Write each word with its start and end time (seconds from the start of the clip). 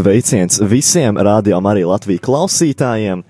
Sveiciens 0.00 0.56
visiem 0.64 1.18
rādījām 1.20 1.66
arī 1.68 1.82
Latviju 1.84 2.22
klausītājiem. 2.24 3.20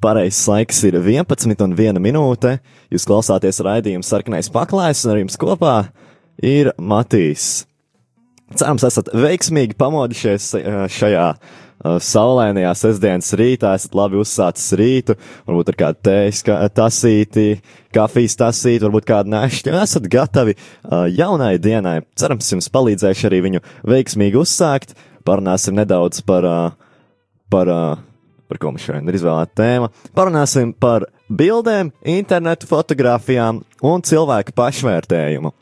Pareizais 0.00 0.44
laiks 0.46 0.82
ir 0.86 1.00
11 1.00 1.64
un 1.64 1.74
1 1.74 1.98
minūte. 1.98 2.52
Jūs 2.92 3.06
klausāties 3.08 3.58
raidījuma 3.66 4.06
sarkanais 4.06 4.50
paklājs, 4.54 5.02
un 5.04 5.14
ar 5.16 5.18
jums 5.24 5.38
kopā 5.40 5.74
ir 6.38 6.70
Matīs. 6.78 7.64
Cerams, 8.54 8.86
esat 8.86 9.10
veiksmīgi 9.10 9.74
pamodušies 9.80 10.46
eh, 10.60 10.78
šajā 10.90 11.26
uh, 11.34 11.98
saulainajā 11.98 12.76
sestdienas 12.78 13.34
rītā, 13.38 13.74
esat 13.78 13.98
labi 13.98 14.22
uzsācis 14.22 14.70
rītu, 14.78 15.18
varbūt 15.50 15.74
ar 15.74 15.80
kādu 15.82 16.02
tējas 16.12 16.46
ka, 16.46 16.62
tasīti, 16.78 17.48
kafijas 17.94 18.38
tasīti, 18.38 18.84
varbūt 18.86 19.10
kādu 19.10 19.34
nešķi, 19.34 19.74
un 19.74 19.82
esat 19.82 20.10
gatavi 20.14 20.54
uh, 20.54 21.06
jaunai 21.10 21.56
dienai. 21.62 22.00
Cerams, 22.18 22.54
jums 22.54 22.70
palīdzēšu 22.70 23.30
arī 23.30 23.46
viņu 23.50 23.66
veiksmīgi 23.90 24.44
uzsākt. 24.46 24.94
Parunāsim 25.26 25.76
nedaudz 25.76 26.22
par, 26.26 26.46
par, 27.52 27.72
par 28.48 28.60
ko 28.60 28.72
mums 28.72 28.84
šodien 28.86 29.08
ir 29.10 29.18
izvēlēta 29.18 29.56
tēma. 29.60 29.90
Parunāsim 30.16 30.72
par 30.72 31.06
bildēm, 31.30 31.92
internetu 32.08 32.68
fotografijām 32.70 33.62
un 33.86 34.04
cilvēku 34.06 34.54
pašvērtējumu. 34.56 35.52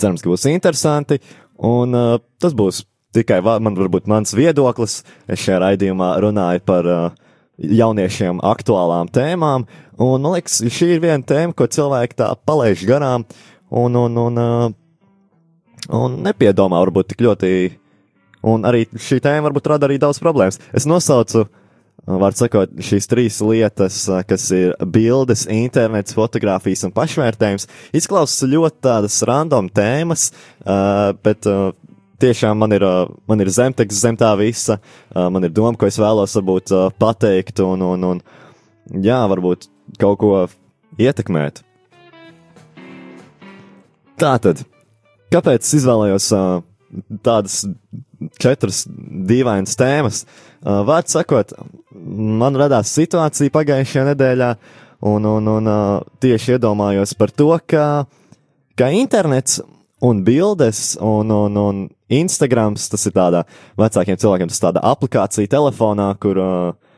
Cerams, 0.00 0.24
ka 0.24 0.30
būs 0.32 0.48
interesanti, 0.50 1.20
un 1.62 1.94
uh, 1.94 2.16
tas 2.42 2.56
būs 2.56 2.82
tikai 3.14 3.40
man, 3.44 3.76
varbūt 3.78 4.08
mans 4.10 4.34
viedoklis. 4.36 5.02
Es 5.30 5.44
šajā 5.44 5.60
raidījumā 5.62 6.10
runāju 6.24 6.64
par 6.66 6.88
uh, 6.90 7.04
jauniešiem 7.58 8.42
aktuālām 8.44 9.10
tēmām, 9.14 9.68
un 10.02 10.24
man 10.24 10.34
liekas, 10.34 10.58
šī 10.74 10.96
ir 10.96 11.04
viena 11.04 11.22
tēma, 11.22 11.54
ko 11.54 11.68
cilvēki 11.70 12.18
tā 12.18 12.32
palaiž 12.46 12.82
garām 12.88 13.26
un, 13.70 13.94
un, 14.00 14.18
un, 14.26 14.42
uh, 14.42 15.94
un 15.94 16.20
nepiedomā 16.26 16.82
varbūt 16.82 17.14
tik 17.14 17.24
ļoti. 17.28 17.54
Un 18.44 18.66
arī 18.68 18.84
šī 18.92 19.20
tēma 19.24 19.48
varbūt 19.48 19.70
rada 19.72 19.88
arī 19.88 19.96
daudz 20.00 20.20
problēmas. 20.20 20.60
Es 20.76 20.84
nosaucu, 20.88 21.46
var 22.04 22.36
sakot, 22.36 22.74
šīs 22.84 23.08
trīs 23.08 23.38
lietas, 23.40 24.02
kas 24.28 24.44
ir 24.52 24.74
bildes, 24.92 25.46
internets, 25.48 26.16
fotografijas 26.16 26.84
un 26.84 26.92
pašvērtējums. 26.96 27.68
Izklausās 27.96 28.44
ļoti 28.50 28.84
tādas 28.84 29.16
random 29.24 29.70
tēmas, 29.72 30.28
uh, 30.60 31.14
bet 31.24 31.48
uh, 31.48 31.70
tiešām 32.20 32.60
man 32.60 32.76
ir, 32.76 32.84
man 33.28 33.40
ir 33.42 33.50
zemteksts 33.52 34.02
zem 34.04 34.16
tā 34.20 34.30
visa, 34.38 34.78
man 35.14 35.44
ir 35.44 35.52
doma, 35.52 35.74
ko 35.78 35.88
es 35.88 35.98
vēlos 36.00 36.36
varbūt 36.38 36.72
pateikt 37.00 37.60
un, 37.64 37.82
un, 37.84 38.06
un 38.12 39.02
jā, 39.04 39.18
varbūt 39.30 39.68
kaut 40.00 40.20
ko 40.22 40.30
ietekmēt. 41.00 41.62
Tātad, 44.20 44.62
kāpēc 45.34 45.66
es 45.66 45.74
izvēlējos 45.80 46.30
tādas 47.24 47.62
četras 48.40 48.84
dīvainas 49.28 49.76
tēmas? 49.80 50.24
Vārds 50.64 51.16
sakot, 51.16 51.52
man 51.94 52.56
radās 52.56 52.92
situācija 52.96 53.52
pagājušajā 53.54 54.08
nedēļā, 54.12 54.50
un, 55.04 55.28
un, 55.28 55.50
un 55.58 55.72
tieši 56.24 56.56
iedomājos 56.56 57.12
par 57.18 57.32
to, 57.34 57.50
ka, 57.68 58.06
ka 58.78 58.90
internets 58.94 59.60
un 60.04 60.22
bildes 60.24 60.94
un, 61.00 61.30
un, 61.30 61.56
un 61.56 61.84
Instagrams, 62.12 62.88
tas 62.92 63.06
ir 63.08 63.14
tādā 63.16 63.44
vecākiem 63.80 64.18
cilvēkiem, 64.20 64.50
tas 64.52 64.62
tāda 64.62 64.82
aplikācija 64.84 65.50
telefonā, 65.50 66.10
kur, 66.20 66.40
uh, 66.40 66.96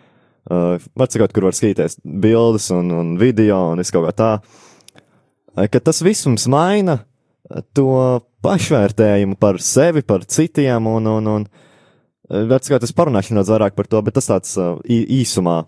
uh, 0.50 0.86
var 0.98 1.10
sakot, 1.12 1.34
kur 1.34 1.48
var 1.48 1.56
skatīties 1.56 2.00
bildes 2.02 2.70
un, 2.74 2.90
un 2.90 3.14
video 3.20 3.60
un 3.72 3.82
viss 3.82 3.94
kaut 3.94 4.08
kā 4.08 4.14
tā, 4.18 4.30
ka 5.70 5.82
tas 5.82 6.02
viss 6.04 6.26
mums 6.26 6.48
maina 6.50 7.00
to 7.76 7.90
pašvērtējumu 8.46 9.38
par 9.40 9.60
sevi, 9.62 10.02
par 10.06 10.24
citiem 10.30 10.88
un, 10.90 11.06
un, 11.10 11.30
un 11.30 11.46
var 12.50 12.62
sakot, 12.62 12.84
es 12.86 12.94
parunāšu 12.96 13.34
nedaudz 13.34 13.52
vairāk 13.54 13.76
par 13.78 13.88
to, 13.90 14.02
bet 14.02 14.16
tas 14.18 14.28
tāds 14.30 14.56
uh, 14.58 14.74
īsumā, 14.90 15.60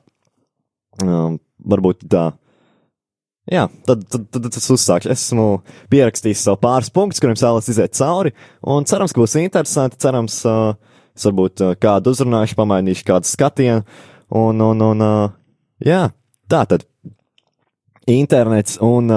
um, 1.04 1.40
varbūt 1.70 2.06
tā 2.10 2.30
Jā, 3.48 3.62
tad, 3.88 4.02
tad, 4.12 4.26
tad, 4.28 4.46
es 4.60 4.66
uzsākšu. 4.68 5.08
Esmu 5.08 5.44
pierakstījis 5.88 6.42
savu 6.44 6.58
pāris 6.60 6.90
punktus, 6.92 7.22
kuriem 7.24 7.38
vēlos 7.40 7.70
iziet 7.72 7.94
cauri, 7.96 8.34
un 8.60 8.84
cerams, 8.84 9.14
ka 9.16 9.22
būs 9.22 9.38
interesanti. 9.40 9.96
Cerams, 10.04 10.36
uh, 10.44 10.74
es 11.16 11.24
varbūt 11.24 11.62
kādu 11.80 12.12
uzrunāšu, 12.12 12.58
pamainīšu 12.58 13.06
kādu 13.08 13.30
skatienu, 13.30 13.86
un, 14.36 14.60
un, 14.66 14.84
un 14.90 15.06
jā, 15.80 16.02
tā 16.52 16.60
tad 16.68 16.84
internets 18.08 18.76
un, 18.84 19.08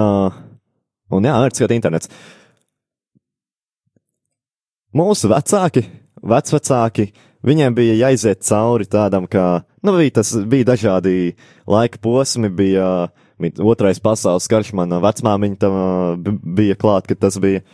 un 1.12 1.28
jā, 1.28 1.36
ir 1.44 1.58
skat 1.60 1.76
internets. 1.76 2.08
Mūsu 4.92 5.30
vecāki, 5.32 5.86
vecvecāki, 6.20 7.06
viņiem 7.48 7.76
bija 7.76 7.94
jāiziet 7.96 8.42
cauri 8.44 8.84
tādam, 8.84 9.24
kā, 9.24 9.62
nu, 9.80 9.94
bija 9.96 10.18
tas, 10.18 10.34
bija 10.48 10.68
dažādi 10.74 11.32
laika 11.70 12.00
posmi, 12.02 12.50
bija 12.52 12.88
uh, 13.06 13.20
Otrais 13.64 13.98
pasaules 13.98 14.46
karš, 14.46 14.74
mana 14.76 15.00
vecmāmiņa 15.02 15.56
tam 15.58 15.78
bija 16.56 16.76
klāt, 16.78 17.08
kad 17.08 17.22
tas 17.24 17.40
bija. 17.42 17.64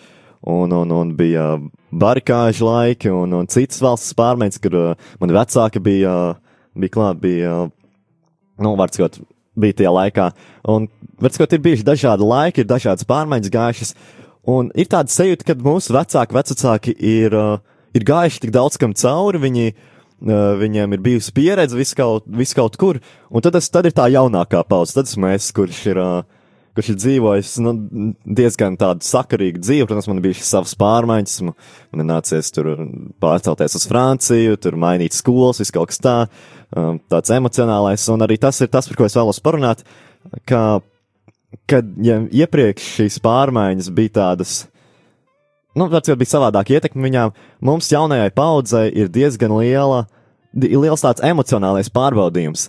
Un, 0.49 0.71
un, 0.71 0.93
un 0.95 1.09
bija 1.19 1.57
barikāžu 1.91 2.69
laiki 2.69 3.11
un, 3.11 3.33
un 3.34 3.49
citas 3.51 3.81
valsts 3.83 4.15
pārmaiņas, 4.15 4.61
kur 4.62 4.77
uh, 4.78 5.09
mani 5.19 5.34
vecāki 5.34 5.83
bija, 5.83 6.12
bija 6.78 6.95
klāt, 6.95 7.19
bija, 7.19 7.57
nu, 8.62 8.75
var 8.78 8.95
sakot, 8.95 9.19
bija 9.59 9.81
tajā 9.81 9.93
laikā. 9.97 10.28
Un, 10.71 10.87
var 11.19 11.34
sakot, 11.34 11.57
ir 11.59 11.65
bijuši 11.65 11.89
dažādi 11.91 12.31
laiki, 12.31 12.62
ir 12.62 12.71
dažādas 12.71 13.09
pārmaiņas 13.11 13.55
gājušas. 13.57 13.93
Un 14.48 14.72
ir 14.78 14.88
tāda 14.88 15.12
sajūta, 15.12 15.44
ka 15.50 15.59
mūsu 15.60 15.92
vecāki, 15.92 16.36
vecāki 16.36 16.94
ir, 16.97 17.36
uh, 17.36 17.59
ir 17.97 18.06
gājuši 18.09 18.47
tik 18.47 18.54
daudz 18.54 18.78
kam 18.81 18.94
cauri, 18.97 19.42
viņi 19.42 19.66
uh, 19.75 19.97
viņiem 20.59 20.97
ir 20.97 21.04
bijusi 21.04 21.34
pieredze 21.34 21.76
vis 21.76 21.94
kaut, 21.94 22.26
vis 22.26 22.54
kaut 22.56 22.76
kur, 22.81 22.98
un 23.31 23.44
tad, 23.44 23.59
es, 23.60 23.69
tad 23.70 23.86
ir 23.86 23.94
tā 23.94 24.09
jaunākā 24.10 24.64
paudze, 24.66 24.97
tad 24.97 25.06
esmu 25.06 25.31
es, 25.31 25.50
kurš 25.54 25.82
ir, 25.92 26.00
kurš 26.75 26.91
ir 26.92 26.98
dzīvojis 26.98 27.53
nu, 27.62 27.75
diezgan 28.25 28.78
tādu 28.81 29.06
sakarīgu 29.06 29.62
dzīvi, 29.62 29.86
protams, 29.86 30.10
man 30.10 30.22
bija 30.25 30.42
savas 30.42 30.75
pārmaiņas, 30.78 31.38
man 31.47 32.03
ir 32.03 32.09
nācies 32.10 32.50
tur 32.54 32.72
pārcelties 33.22 33.78
uz 33.78 33.86
Franciju, 33.91 34.59
tur 34.59 34.78
mainīt 34.80 35.16
skolas, 35.16 35.62
viss 35.62 35.75
kaut 35.75 35.92
kas 35.92 36.03
tā, 36.03 36.19
tāds 37.12 37.34
emocionālais, 37.34 38.09
un 38.15 38.26
arī 38.26 38.41
tas 38.42 38.59
ir 38.65 38.72
tas, 38.72 38.91
par 38.91 38.98
ko 38.98 39.06
es 39.06 39.19
vēlos 39.19 39.42
parunāt, 39.44 39.86
ka, 40.48 40.80
kad 41.70 41.88
ja 42.04 42.20
iepriekš 42.44 42.91
šīs 42.98 43.19
pārmaiņas 43.25 43.88
bija 43.94 44.14
tādas, 44.20 44.59
nu, 45.75 45.86
varbūt 45.86 46.12
bija 46.20 46.34
savādāk 46.34 46.75
ietekme 46.76 47.06
viņām. 47.06 47.34
Mums 47.64 47.91
jaunajai 47.92 48.31
paudzei 48.36 48.88
ir 48.92 49.10
diezgan 49.12 49.56
liela, 49.60 50.04
liels 50.54 51.04
tāds 51.04 51.25
emocionālais 51.25 51.91
pārbaudījums. 51.92 52.69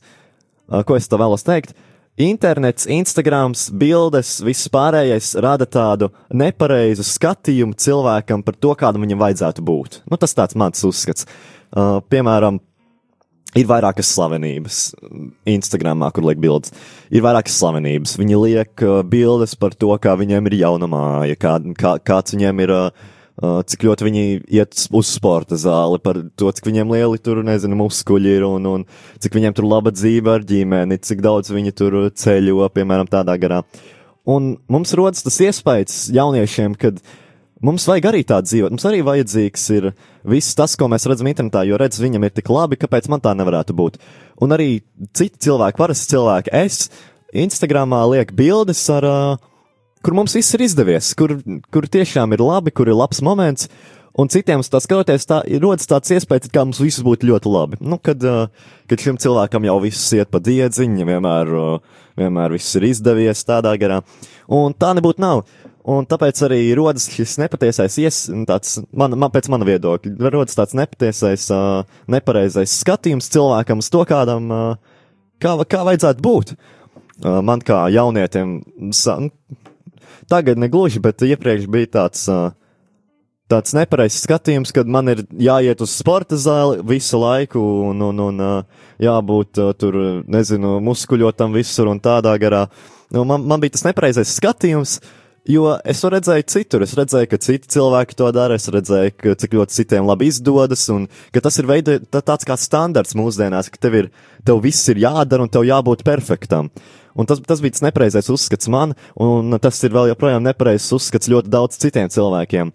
Ko 0.85 0.97
es 0.97 1.09
te 1.09 1.19
vēlos 1.19 1.45
teikt? 1.47 1.75
Internets, 2.19 2.84
Instagrams, 2.91 3.69
bildes, 3.72 4.41
viss 4.44 4.67
pārējais 4.72 5.38
rada 5.40 5.63
tādu 5.63 6.09
nepareizu 6.35 7.06
skatījumu 7.07 7.78
cilvēkam 7.79 8.44
par 8.44 8.57
to, 8.59 8.73
kādam 8.75 9.06
viņam 9.06 9.22
vajadzētu 9.22 9.63
būt. 9.63 10.01
Nu, 10.11 10.19
tas 10.19 10.35
tāds 10.35 10.57
mans 10.59 10.84
uzskats. 10.84 11.23
Uh, 11.69 12.01
piemēram, 12.11 12.59
Ir 13.58 13.66
vairākas 13.66 14.12
slavenības 14.14 14.80
Instagramā, 15.50 16.12
kur 16.14 16.28
liek 16.28 16.38
bildes. 16.42 16.74
Ir 17.10 17.24
vairākas 17.26 17.56
slavenības. 17.58 18.14
Viņi 18.22 18.42
liek 18.44 18.84
uh, 18.86 19.00
bildes 19.02 19.56
par 19.58 19.74
to, 19.74 19.90
kā 20.02 20.14
viņiem 20.20 20.52
ir 20.52 20.60
jauna 20.60 20.90
māja, 20.90 21.38
kā, 21.40 21.56
kā, 21.80 21.96
kāds 22.06 22.36
viņiem 22.36 22.62
ir, 22.62 22.74
uh, 22.76 23.08
uh, 23.42 23.56
cik 23.66 23.88
ļoti 23.88 24.06
viņi 24.06 24.26
iet 24.54 24.84
uz 24.94 25.14
sporta 25.16 25.58
zāli, 25.58 25.98
par 26.04 26.22
to, 26.38 26.52
cik 26.54 26.70
viņiem 26.70 26.94
lieli 26.94 27.22
tur, 27.26 27.42
nezinu, 27.48 27.80
muskuļi 27.80 28.36
ir 28.38 28.46
un, 28.46 28.70
un 28.70 28.86
cik 29.18 29.40
viņiem 29.40 29.58
tur 29.58 29.66
laba 29.72 29.96
dzīve 29.98 30.36
ar 30.36 30.46
ģimeni, 30.46 31.00
cik 31.02 31.26
daudz 31.26 31.50
viņi 31.56 31.74
tur 31.74 31.98
ceļo, 32.14 32.70
piemēram, 32.76 33.09
tādā 33.09 33.34
garā. 33.42 33.64
Un 34.29 34.59
mums 34.70 34.94
rodas 34.94 35.26
tas 35.26 35.41
iespējas 35.41 36.03
jauniešiem, 36.14 36.78
kad 36.78 37.02
uh, 37.02 37.18
Mums 37.66 37.84
vajag 37.90 38.06
arī 38.08 38.22
tādu 38.23 38.47
dzīvot. 38.47 38.72
Mums 38.72 38.85
arī 38.88 39.02
vajadzīgs 39.03 39.66
ir 39.76 39.90
viss 40.32 40.56
tas, 40.56 40.78
ko 40.79 40.88
mēs 40.91 41.03
redzam 41.11 41.28
internetā, 41.28 41.66
jo 41.67 41.79
redz, 41.79 42.00
viņam 42.00 42.23
ir 42.23 42.32
tik 42.32 42.52
labi, 42.56 42.79
kāpēc 42.79 43.09
man 43.11 43.20
tā 43.23 43.34
nevarētu 43.35 43.76
būt. 43.76 44.00
Un 44.40 44.56
arī 44.56 44.70
citi 45.11 45.50
cilvēki, 45.50 45.79
parasti 45.82 46.16
cilvēki, 46.16 46.53
es 46.56 46.88
Instagramā 47.35 48.00
lieku 48.14 48.38
bildes 48.40 48.82
ar, 48.96 49.09
kur 50.06 50.16
mums 50.16 50.38
viss 50.40 50.56
ir 50.56 50.64
izdevies, 50.70 51.11
kur, 51.20 51.35
kur 51.67 51.88
tiešām 51.91 52.32
ir 52.38 52.46
labi, 52.47 52.72
kur 52.72 52.88
ir 52.88 52.96
labs 52.96 53.20
moments. 53.26 53.67
Un 54.20 54.28
citiem 54.32 54.64
tā 54.66 54.79
skatoties, 54.82 55.28
tā 55.29 55.44
rodas 55.61 55.88
tāds 55.88 56.11
iespējas, 56.16 56.50
ka 56.52 56.64
mums 56.66 56.79
viss 56.82 57.03
būtu 57.06 57.28
ļoti 57.29 57.52
labi. 57.52 57.78
Nu, 57.84 58.00
kad, 58.02 58.23
kad 58.90 59.03
šim 59.03 59.20
cilvēkam 59.22 59.67
jau 59.67 59.78
viss 59.84 60.16
iet 60.17 60.32
pa 60.34 60.41
diedziņu, 60.44 61.06
vienmēr, 61.08 61.52
vienmēr 62.20 62.56
viss 62.56 62.76
ir 62.79 62.88
izdevies 62.90 63.46
tādā 63.47 63.76
garā. 63.79 64.02
Un 64.50 64.73
tā 64.73 64.96
nebūtu 64.97 65.22
nav. 65.22 65.44
Un 65.90 66.06
tāpēc 66.06 66.41
arī 66.46 66.59
rodas 66.78 67.08
šis 67.09 67.38
nepatiesais, 67.41 67.96
ies, 68.03 68.18
tāds, 68.46 68.76
man, 68.94 69.16
man, 69.18 69.32
pēc 69.34 69.47
mana 69.50 69.66
viedokļa, 69.66 70.30
rodas 70.30 70.58
tāds 70.58 70.76
nepatiesais, 70.78 71.47
uh, 71.56 71.88
nepareizais 72.12 72.76
skatījums 72.84 73.32
cilvēkam 73.34 73.82
uz 73.82 73.90
to, 73.90 74.03
kādam, 74.09 74.52
uh, 74.53 75.08
kā, 75.41 75.56
kā 75.66 75.82
vajadzētu 75.88 76.26
būt. 76.26 76.53
Uh, 77.20 77.40
man 77.46 77.64
kā 77.66 77.88
jaunietim, 77.96 78.59
sa, 78.94 79.18
tagad 80.30 80.62
negluži, 80.62 81.02
bet 81.02 81.26
iepriekš 81.26 81.66
bija 81.72 81.90
tāds, 81.97 82.28
uh, 82.30 82.52
tāds 83.50 83.74
nepareizs 83.74 84.22
skatījums, 84.28 84.76
kad 84.76 84.90
man 84.90 85.09
ir 85.16 85.24
jāiet 85.42 85.82
uz 85.82 85.96
sporta 85.97 86.38
zāli 86.38 86.84
visu 86.85 87.18
laiku 87.24 87.64
un, 87.90 88.03
un, 88.12 88.26
un 88.28 88.44
uh, 88.46 88.84
jābūt 89.02 89.64
uh, 89.64 89.74
tur, 89.74 89.97
nezinu, 90.30 90.78
muskuļotam 90.85 91.56
visur 91.58 91.90
un 91.90 92.03
tādā 92.03 92.35
garā. 92.42 92.68
Nu, 93.09 93.26
man, 93.26 93.47
man 93.50 93.64
bija 93.64 93.74
tas 93.74 93.88
nepareizais 93.88 94.35
skatījums, 94.38 95.00
jo 95.49 95.73
es 95.87 96.01
to 96.03 96.11
redzēju 96.13 96.46
citur. 96.51 96.85
Es 96.85 96.93
redzēju, 96.97 97.29
ka 97.31 97.40
citi 97.41 97.72
cilvēki 97.75 98.17
to 98.19 98.29
dara, 98.35 98.57
es 98.59 98.69
redzēju, 98.72 99.16
ka 99.17 99.35
cik 99.41 99.57
ļoti 99.57 99.78
citiem 99.79 100.07
labi 100.09 100.29
izdodas, 100.29 100.85
un 100.93 101.07
ka 101.35 101.43
tas 101.46 101.59
ir 101.61 101.69
veidi, 101.69 101.97
tā, 102.11 102.22
tāds 102.25 102.47
kā 102.47 102.57
standarts 102.59 103.17
mūsdienās, 103.17 103.72
ka 103.73 103.81
tev, 103.81 103.97
ir, 104.03 104.11
tev 104.47 104.61
viss 104.63 104.87
ir 104.93 105.01
jādara 105.03 105.46
un 105.46 105.51
tev 105.51 105.67
jābūt 105.67 106.05
perfektam. 106.07 106.72
Un 107.19 107.28
tas, 107.28 107.41
tas 107.43 107.59
bija 107.63 107.75
tas 107.75 107.84
nepareizais 107.84 108.29
uzskats 108.31 108.69
man, 108.72 108.93
un 109.19 109.57
tas 109.59 109.81
ir 109.84 109.91
vēl 109.96 110.11
joprojām 110.13 110.46
nepareizs 110.46 110.93
uzskats 110.96 111.31
ļoti 111.31 111.51
daudz 111.51 111.81
citiem 111.81 112.11
cilvēkiem. 112.13 112.72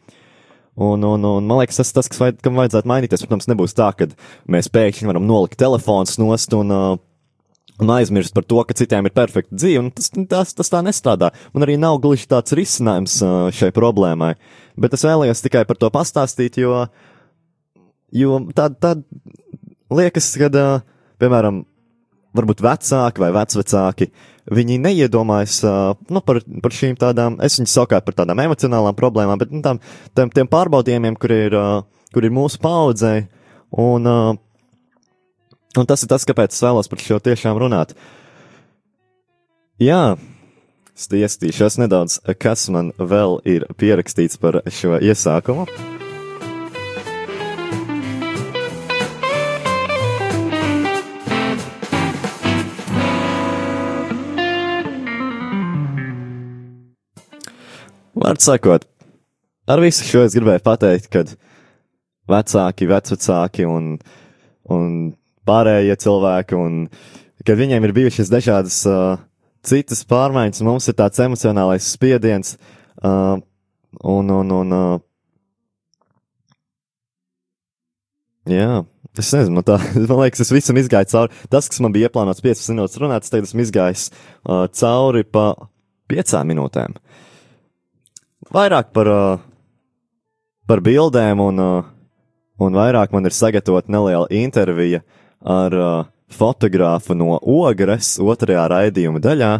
Un, 0.74 1.04
un, 1.06 1.22
un 1.22 1.46
man 1.46 1.60
liekas, 1.60 1.78
tas 1.78 1.92
ir 1.92 2.00
tas, 2.00 2.10
kas 2.10 2.20
vajad, 2.20 2.40
kam 2.42 2.58
vajadzētu 2.58 2.90
mainīties. 2.90 3.22
Protams, 3.22 3.46
nebūs 3.46 3.76
tā, 3.78 3.92
ka 3.94 4.08
mēs 4.50 4.66
pēkšņi 4.74 5.06
varam 5.06 5.26
nolikt 5.28 5.60
telefons 5.60 6.18
nost 6.18 6.56
un, 6.58 6.74
uh, 6.74 6.96
un 7.82 7.90
aizmirst 7.90 8.34
par 8.34 8.46
to, 8.46 8.60
ka 8.66 8.76
citiem 8.76 9.08
ir 9.08 9.14
perfekta 9.14 9.56
dzīve. 9.56 9.88
Tas, 9.96 10.10
tas, 10.30 10.54
tas 10.60 10.70
tā 10.70 10.82
nestrādā. 10.86 11.32
Un 11.56 11.66
arī 11.66 11.76
nav 11.80 11.98
gluži 12.02 12.28
tāds 12.30 12.54
risinājums 12.56 13.18
šai 13.56 13.72
problēmai. 13.74 14.34
Bet 14.80 14.94
es 14.96 15.04
vēlējos 15.06 15.42
tikai 15.44 15.64
par 15.68 15.78
to 15.80 15.90
pastāstīt, 15.94 16.58
jo, 16.62 16.84
jo 18.14 18.40
tā, 18.54 18.68
tā 18.70 18.94
liekas, 19.94 20.32
ka, 20.38 20.50
piemēram, 21.22 21.64
varbūt 22.34 22.62
vecāki 22.64 23.22
vai 23.22 23.30
vecvecāki 23.34 24.10
viņi 24.54 24.78
neiedomājas 24.82 25.60
nu, 26.10 26.20
par, 26.26 26.40
par 26.62 26.74
šīm 26.74 26.98
tādām, 27.00 27.38
es 27.44 27.60
viņus 27.60 27.76
saukāju 27.78 28.04
par 28.04 28.16
tādām 28.18 28.42
emocionālām 28.44 28.96
problēmām, 28.98 29.40
bet 29.40 29.54
nu, 29.54 29.62
tām, 29.64 29.80
tām, 30.18 30.32
tiem 30.34 30.50
pārbaudījumiem, 30.50 31.16
kur 31.20 31.32
ir, 31.32 31.56
kur 32.12 32.26
ir 32.26 32.34
mūsu 32.34 32.60
paudzei, 32.62 33.24
un, 33.80 34.10
uh, 34.10 34.34
un 35.80 35.88
tas 35.88 36.04
ir 36.04 36.10
tas, 36.10 36.26
kāpēc 36.28 36.54
es 36.54 36.62
vēlos 36.62 36.90
par 36.90 37.02
šo 37.02 37.18
tiešām 37.22 37.58
runāt. 37.60 37.94
Jā, 39.82 40.14
es 40.94 41.08
iestīšos 41.10 41.80
nedaudz, 41.82 42.20
kas 42.38 42.68
man 42.70 42.92
vēl 42.98 43.40
ir 43.48 43.66
pierakstīts 43.80 44.38
par 44.38 44.62
šo 44.70 45.00
iesākumu. 45.02 45.66
Vārds 58.24 58.46
sakot, 58.46 58.86
ar 59.68 59.82
visu 59.82 60.06
šo 60.06 60.22
es 60.24 60.32
gribēju 60.38 60.62
pateikt, 60.64 61.10
ka 61.12 61.26
vecāki, 62.30 62.86
vecvecāki 62.88 63.66
un, 63.68 63.96
un 64.70 64.88
pārējie 65.49 65.96
cilvēki, 66.05 66.58
un 66.58 66.87
ka 67.44 67.56
viņiem 67.58 67.85
ir 67.85 67.94
bijušas 67.96 68.32
dažādas 68.32 68.81
uh, 68.88 69.17
citas 69.64 70.05
pārmaiņas, 70.08 70.62
mums 70.67 70.88
ir 70.88 70.96
tāds 70.99 71.20
emocionālais 71.25 71.88
spiediens, 71.96 72.56
uh, 73.02 73.37
un, 74.00 74.32
un, 74.38 74.55
un, 74.61 74.75
uh, 74.76 74.99
jā, 78.50 78.82
es 79.19 79.32
nezinu, 79.37 79.58
man 79.58 79.67
tā, 79.67 79.79
man 80.11 80.23
liekas, 80.25 80.44
es 80.44 80.52
visam 80.55 80.79
izgāju 80.81 81.11
cauri. 81.12 81.43
Tas, 81.52 81.69
kas 81.70 81.81
man 81.85 81.94
bija 81.94 82.11
ieplānots 82.11 82.44
5 82.44 82.67
minūtes 82.75 83.00
runāt, 83.02 83.26
es 83.26 83.32
tagad 83.32 83.49
esmu 83.49 83.64
izgājis 83.64 84.08
uh, 84.11 84.67
cauri 84.73 85.25
pa 85.25 85.52
5 86.12 86.37
minūtēm. 86.50 86.96
Vairāk 88.55 88.93
par, 88.94 89.08
uh, 89.08 89.43
par 90.69 90.85
bildēm, 90.85 91.41
un, 91.41 91.61
uh, 91.61 91.93
un 92.61 92.76
vairāk 92.76 93.14
man 93.14 93.25
ir 93.26 93.35
sagatavota 93.35 93.93
neliela 93.93 94.29
intervija 94.31 95.00
ar 95.44 95.76
uh, 95.76 96.05
fotogrāfu 96.32 97.17
no 97.17 97.38
Ogres 97.38 98.17
otrajā 98.23 98.67
raidījuma 98.73 99.23
daļā. 99.23 99.55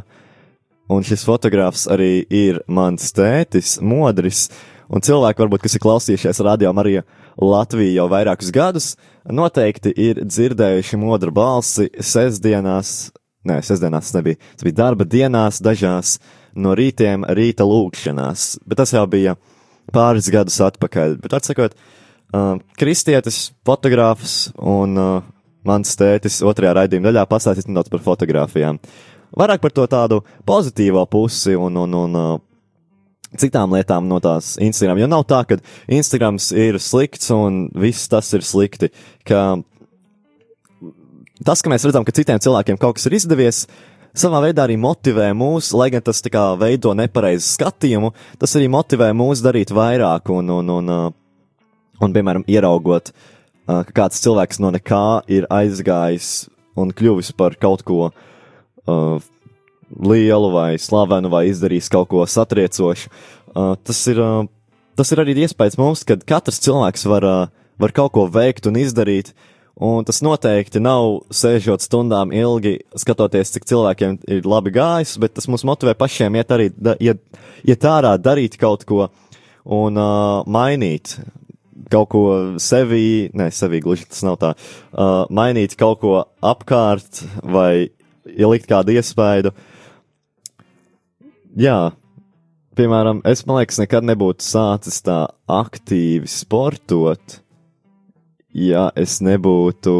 Un 0.93 1.05
šis 1.07 1.25
fotogrāfs 1.25 1.87
arī 1.89 2.27
ir 2.29 2.61
mans 2.69 3.13
tētis, 3.17 3.79
Modris, 3.81 4.51
un 4.93 5.05
cilvēki, 5.05 5.41
varbūt, 5.41 5.63
kas 5.65 5.77
ir 5.77 5.83
klausījušies 5.85 6.43
radio 6.45 6.75
Marija 6.77 7.05
Latviju 7.41 7.95
jau 7.97 8.05
vairākus 8.13 8.53
gadus, 8.55 8.91
noteikti 9.25 9.95
ir 9.97 10.21
dzirdējuši 10.29 11.01
modru 11.01 11.33
balsi 11.35 11.89
sestdienās, 11.97 13.15
nē, 13.49 13.59
sestdienās 13.65 14.13
nebija, 14.15 14.39
tas 14.55 14.69
bija 14.69 14.81
darba 14.83 15.09
dienās 15.09 15.63
dažās, 15.65 16.19
no 16.55 16.77
rītiem 16.77 17.25
rīta 17.33 17.65
lūkšanās, 17.67 18.59
bet 18.69 18.83
tas 18.83 18.93
jau 18.95 19.07
bija 19.11 19.39
pāris 19.95 20.29
gadus 20.33 20.61
atpakaļ. 20.69 21.17
Bet 21.25 21.41
atsakot, 21.41 21.75
uh, 21.75 22.61
kristietis, 22.79 23.55
fotogrāfs 23.67 24.53
un 24.61 25.01
uh, 25.01 25.34
mans 25.67 25.97
tētis 25.99 26.41
otrajā 26.47 26.75
raidījuma 26.79 27.11
daļā 27.11 27.27
pastāstīs 27.31 27.69
nedaudz 27.69 27.93
par 27.93 28.03
fotografijām. 28.05 28.81
Vairāk 29.35 29.63
par 29.65 29.75
to 29.75 29.87
tādu 29.91 30.21
pozitīvo 30.47 31.03
pusi 31.11 31.57
un, 31.59 31.77
un, 31.83 31.97
un 31.99 32.19
uh, 32.21 32.35
citām 33.41 33.75
lietām 33.75 34.07
no 34.09 34.21
tās 34.23 34.55
Instagram. 34.63 35.01
Jo 35.03 35.11
nav 35.11 35.25
tā, 35.31 35.43
ka 35.49 35.59
Instagrams 35.91 36.53
ir 36.55 36.79
slikts 36.79 37.33
un 37.35 37.65
viss 37.75 38.07
tas 38.13 38.31
ir 38.37 38.47
slikti. 38.47 38.93
Ka 39.27 39.57
tas, 41.43 41.65
ka 41.65 41.73
mēs 41.73 41.89
redzam, 41.89 42.07
ka 42.07 42.15
citiem 42.15 42.39
cilvēkiem 42.39 42.79
kaut 42.79 43.01
kas 43.01 43.11
ir 43.11 43.19
izdevies, 43.19 43.65
uh, 43.67 43.95
savā 44.15 44.41
veidā 44.47 44.65
arī 44.65 44.77
motivē 44.81 45.29
mūs, 45.37 45.73
lai 45.77 45.91
gan 45.93 46.03
tas 46.05 46.23
tā 46.23 46.31
kā 46.33 46.45
veido 46.59 46.95
nepareizu 46.97 47.47
skatījumu, 47.57 48.13
tas 48.39 48.55
arī 48.59 48.71
motivē 48.71 49.11
mūs 49.17 49.43
darīt 49.45 49.75
vairāk 49.75 50.31
un, 50.35 50.53
un, 50.61 50.73
un, 50.79 50.93
un, 50.95 51.17
un 52.01 52.15
piemēram, 52.15 52.47
ieraugot, 52.51 53.11
ka 53.67 53.95
kāds 53.97 54.21
cilvēks 54.25 54.61
no 54.63 54.73
nekā 54.75 55.25
ir 55.33 55.47
aizgājis 55.53 56.49
un 56.77 56.91
kļuvis 56.95 57.33
par 57.39 57.57
kaut 57.61 57.85
ko 57.87 58.11
uh, 58.11 59.23
lielu 59.95 60.51
vai 60.53 60.75
slavenu 60.81 61.31
vai 61.33 61.47
izdarījis 61.51 61.91
kaut 61.93 62.11
ko 62.11 62.27
satriecošu. 62.27 63.11
Uh, 63.55 63.75
tas, 63.87 64.01
ir, 64.11 64.21
uh, 64.21 64.45
tas 64.99 65.13
ir 65.15 65.23
arī 65.23 65.37
iespējas 65.45 65.79
mums, 65.81 66.05
ka 66.07 66.19
katrs 66.19 66.63
cilvēks 66.65 67.07
var, 67.11 67.27
uh, 67.29 67.75
var 67.81 67.95
kaut 67.95 68.15
ko 68.17 68.29
veikt 68.31 68.67
un 68.71 68.81
izdarīt, 68.83 69.35
Un 69.75 70.05
tas 70.07 70.21
noteikti 70.23 70.79
nav 70.79 71.25
sēžot 71.35 71.83
stundām 71.83 72.31
ilgi, 72.31 72.77
skatoties, 72.95 73.51
cik 73.57 73.65
cilvēkiem 73.67 74.21
ir 74.31 74.47
labi 74.47 74.71
gājis, 74.75 75.17
bet 75.19 75.35
tas 75.35 75.49
mūs 75.51 75.65
motivē 75.67 75.97
pašiem 75.99 76.37
iet 76.39 76.53
arī, 76.55 76.69
da, 76.71 76.95
iet, 77.03 77.19
iet 77.67 77.87
ārā, 77.91 78.13
darīt 78.23 78.55
kaut 78.61 78.87
ko 78.87 79.09
un 79.65 79.99
uh, 79.99 80.47
mainīt 80.47 81.17
kaut 81.93 82.11
ko 82.15 82.25
sevī, 82.63 83.31
ne, 83.37 83.51
sevī 83.55 83.83
gluži 83.85 84.09
tas 84.09 84.25
nav 84.27 84.39
tā, 84.41 84.55
uh, 84.55 85.25
mainīt 85.35 85.77
kaut 85.81 86.01
ko 86.05 86.17
apkārt 86.45 87.25
vai 87.43 87.91
ielikt 88.31 88.69
kādu 88.71 88.97
iespaidu. 88.97 89.53
Jā, 91.55 91.93
piemēram, 92.79 93.21
es, 93.29 93.45
man 93.47 93.61
liekas, 93.61 93.79
nekad 93.83 94.07
nebūtu 94.07 94.43
sācis 94.43 95.03
tā 95.05 95.25
aktīvi 95.47 96.31
sportot 96.31 97.45
ja 98.55 98.89
es 98.97 99.19
nebūtu, 99.25 99.95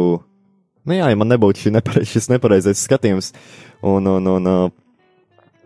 nu 0.87 0.95
jā, 0.95 1.11
ja 1.11 1.19
man 1.19 1.29
nebūtu 1.33 1.65
šī 1.65 1.75
nepareiz, 1.75 2.09
šis 2.13 2.31
nepareizais 2.31 2.83
skatījums, 2.87 3.33
un, 3.83 4.07
un, 4.07 4.31
un 4.31 4.49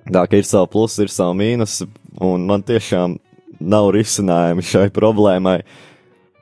tā, 0.09 0.25
ka 0.25 0.39
ir 0.39 0.47
savu 0.47 0.71
plusu, 0.73 1.05
ir 1.05 1.13
savu 1.13 1.37
mīnus, 1.37 1.83
un 2.25 2.47
man 2.49 2.65
tiešām 2.65 3.19
nav 3.59 3.91
risinājumi 3.93 4.65
šai 4.65 4.87
problēmai. 4.95 5.59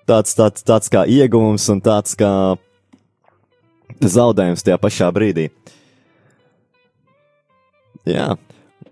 Tāds, 0.07 0.31
tāds, 0.37 0.63
tāds 0.63 0.91
kā 0.91 1.03
ieguvums 1.03 1.67
un 1.73 1.81
tāds 1.83 2.15
kā 2.15 2.31
zaudējums 3.99 4.63
tajā 4.63 4.77
pašā 4.79 5.09
brīdī. 5.15 5.49
Jā, 8.07 8.35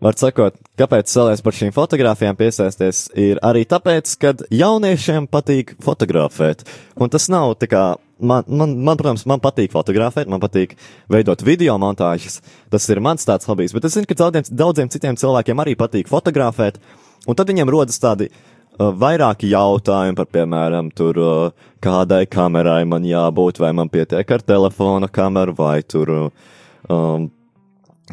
Var 0.04 0.16
sakot, 0.20 0.58
kāpēc 0.80 1.12
vēlēs 1.18 1.44
par 1.46 1.56
šīm 1.56 1.72
fotografijām 1.76 2.36
piesaisties, 2.38 3.06
ir 3.18 3.40
arī 3.46 3.64
tāpēc, 3.70 4.12
ka 4.20 4.34
jauniešiem 4.54 5.28
patīk 5.32 5.76
fotografēt. 5.84 6.66
Un 7.00 7.12
tas 7.14 7.30
nav 7.32 7.56
tā 7.62 7.70
kā, 7.72 7.84
man, 8.20 8.44
man, 8.46 8.76
man, 8.76 9.00
protams, 9.00 9.24
man 9.30 9.42
patīk 9.44 9.72
fotografēt, 9.74 10.30
man 10.32 10.44
patīk 10.44 10.76
veidot 11.12 11.46
video 11.48 11.78
montāžas. 11.82 12.42
Tas 12.74 12.90
ir 12.92 13.02
mans 13.04 13.26
tāds 13.28 13.48
hobijs, 13.48 13.74
bet 13.76 13.88
es 13.88 13.96
zinu, 13.96 14.10
ka 14.10 14.20
daudziem, 14.20 14.50
daudziem 14.52 14.92
citiem 14.92 15.20
cilvēkiem 15.22 15.64
arī 15.64 15.78
patīk 15.80 16.12
fotografēt. 16.12 16.82
Un 17.26 17.40
tad 17.40 17.50
viņiem 17.50 17.72
rodas 17.72 17.98
tādi 18.04 18.28
uh, 18.30 18.55
vairāki 18.80 19.50
jautājumi 19.52 20.18
par, 20.18 20.28
piemēram, 20.34 20.92
tur, 20.96 21.20
uh, 21.22 21.72
kādai 21.84 22.26
kamerai 22.28 22.84
man 22.90 23.06
jābūt, 23.08 23.62
vai 23.64 23.72
man 23.78 23.90
pietiek 23.90 24.32
ar 24.32 24.44
telefona 24.44 25.08
kameru, 25.08 25.56
vai 25.58 25.80
tur. 25.84 26.12
Uh, 26.12 26.54
um, 26.90 27.32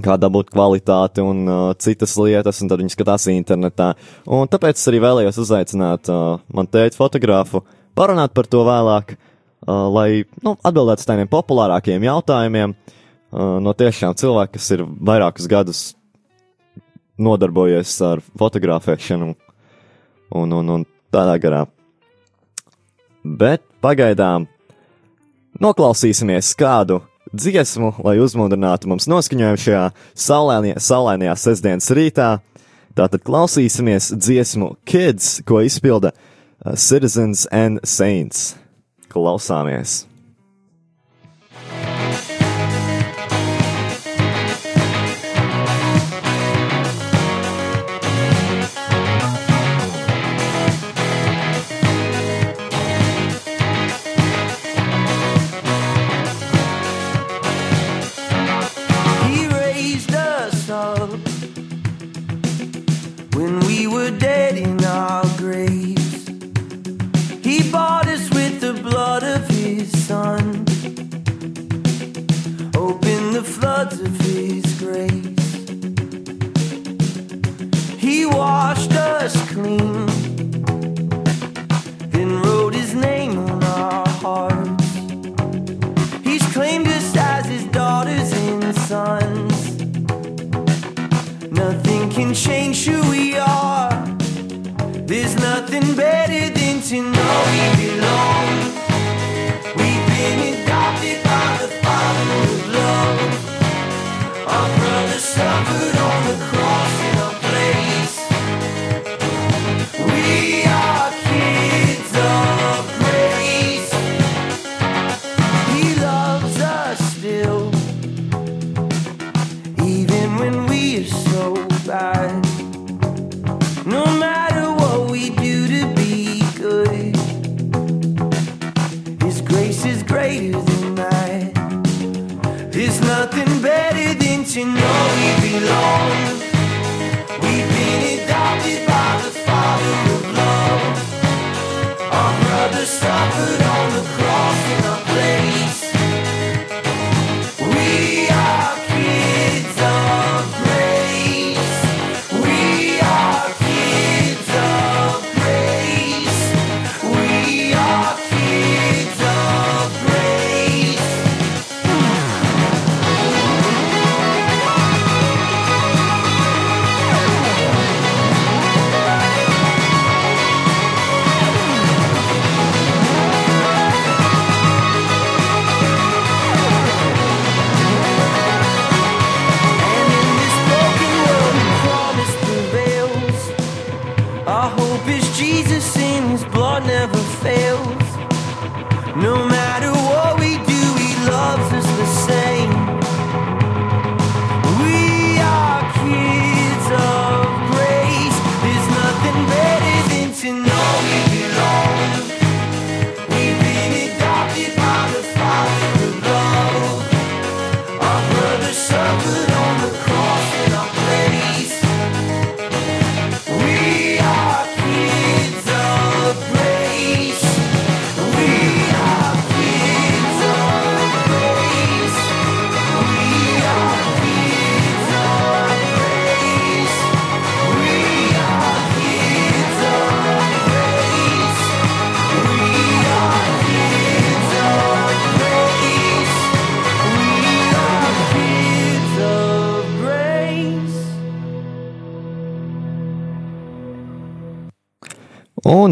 kā 0.00 0.16
dabūt 0.16 0.48
kvalitāti 0.52 1.20
un 1.20 1.42
uh, 1.44 1.74
citas 1.76 2.14
lietas, 2.16 2.62
un 2.62 2.70
tad 2.70 2.80
viņi 2.80 2.94
skatās 2.94 3.28
internetā. 3.32 3.90
Un 4.24 4.48
tāpēc 4.48 4.80
es 4.80 4.88
arī 4.88 5.02
vēlējos 5.04 5.40
uzaicināt 5.42 6.08
uh, 6.12 6.40
man 6.54 6.68
teikt 6.72 6.96
fotografu, 6.96 7.60
parunāt 7.98 8.32
par 8.32 8.48
to 8.48 8.62
vēlāk, 8.64 9.16
uh, 9.18 9.86
lai 9.92 10.24
nu, 10.40 10.56
atbildētu 10.56 11.04
uz 11.04 11.10
tādiem 11.10 11.28
populārākiem 11.32 12.08
jautājumiem 12.08 12.72
uh, 12.72 13.58
no 13.60 13.76
tiešām 13.76 14.16
cilvēkiem, 14.16 14.56
kas 14.56 14.70
ir 14.78 14.86
vairākus 14.88 15.50
gadus 15.50 15.82
nodarbojies 17.20 17.92
ar 18.06 18.24
fotografēšanu 18.40 19.34
un, 20.34 20.52
un, 20.58 20.74
un 20.76 20.84
tādā 21.12 21.38
garā. 21.42 21.62
bet 23.22 23.62
pagaidām 23.82 24.48
noklausīsimies 25.62 26.54
kādu 26.58 27.00
dziesmu, 27.32 27.94
lai 28.04 28.18
uzmundrinātu 28.20 28.90
mums 28.90 29.08
noskaņojumu 29.10 29.60
šajā 29.64 29.84
saulēnajā, 30.26 30.78
saulēnajā 30.82 31.36
sestdienas 31.40 31.90
rītā. 31.94 32.30
Tātad 32.92 33.22
klausīsimies 33.24 34.10
dziesmu 34.12 34.74
Kids, 34.84 35.38
ko 35.48 35.62
izpilda 35.64 36.12
uh, 36.12 36.74
Citizens 36.76 37.46
and 37.48 37.80
Saints. 37.88 38.52
Klausāmies! 39.08 40.11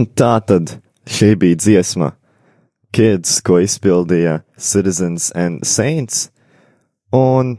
Un 0.00 0.07
tā 0.16 0.38
tad 0.49 0.71
šī 1.12 1.35
bija 1.37 1.59
dziesma 1.61 2.07
Kids, 2.97 3.35
ko 3.45 3.59
izpildīja 3.61 4.38
Citizens 4.57 5.26
and 5.37 5.61
Saints. 5.69 6.30
Un 7.12 7.59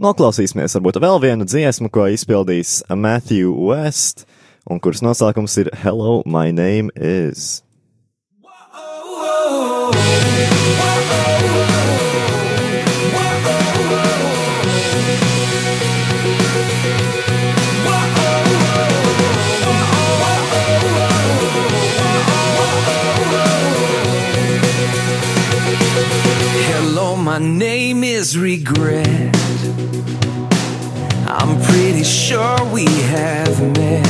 noklausīsimies 0.00 0.72
varbūt 0.78 0.96
vēl 1.04 1.20
vienu 1.20 1.44
dziesmu, 1.44 1.90
ko 1.92 2.06
izpildīs 2.08 2.80
Matthew 2.88 3.52
West, 3.68 4.24
un 4.64 4.80
kuras 4.80 5.04
nosaukums 5.04 5.58
ir 5.60 5.68
Hello, 5.84 6.22
my 6.24 6.48
name 6.48 6.88
is. 6.96 7.60
Hello, 8.72 9.92
my 27.32 27.38
name 27.38 28.04
is 28.04 28.36
Regret. 28.36 29.34
I'm 31.26 31.58
pretty 31.62 32.04
sure 32.04 32.62
we 32.70 32.84
have 32.84 33.56
met. 33.78 34.06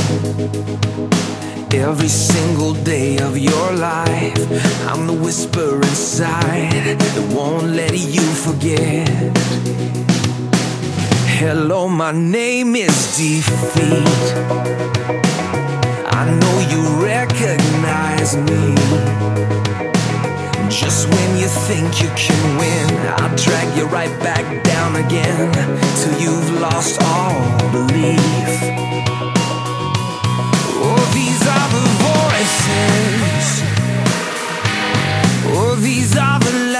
Every 1.72 2.08
single 2.08 2.74
day 2.74 3.18
of 3.18 3.38
your 3.38 3.70
life, 3.74 4.42
I'm 4.88 5.06
the 5.06 5.12
whisper 5.12 5.76
inside 5.76 6.98
that 6.98 7.32
won't 7.32 7.68
let 7.68 7.96
you 7.96 8.26
forget. 8.46 9.08
Hello, 11.38 11.86
my 11.86 12.10
name 12.10 12.74
is 12.74 12.96
Defeat. 13.16 14.24
I 16.20 16.22
know 16.40 16.56
you 16.72 16.82
recognize 17.06 18.36
me. 18.36 19.91
Just 20.72 21.06
when 21.06 21.36
you 21.36 21.48
think 21.48 22.00
you 22.02 22.08
can 22.16 22.56
win, 22.56 22.88
I'll 23.20 23.36
drag 23.36 23.76
you 23.76 23.84
right 23.84 24.18
back 24.20 24.64
down 24.64 24.96
again 24.96 25.52
till 26.00 26.18
you've 26.18 26.60
lost 26.60 26.98
all 27.02 27.58
belief. 27.70 28.18
Oh, 30.84 31.04
these 31.12 31.42
are 31.56 31.68
the 31.76 31.84
voices. 32.08 33.46
Oh, 35.54 35.76
these 35.78 36.16
are 36.16 36.40
the 36.40 36.71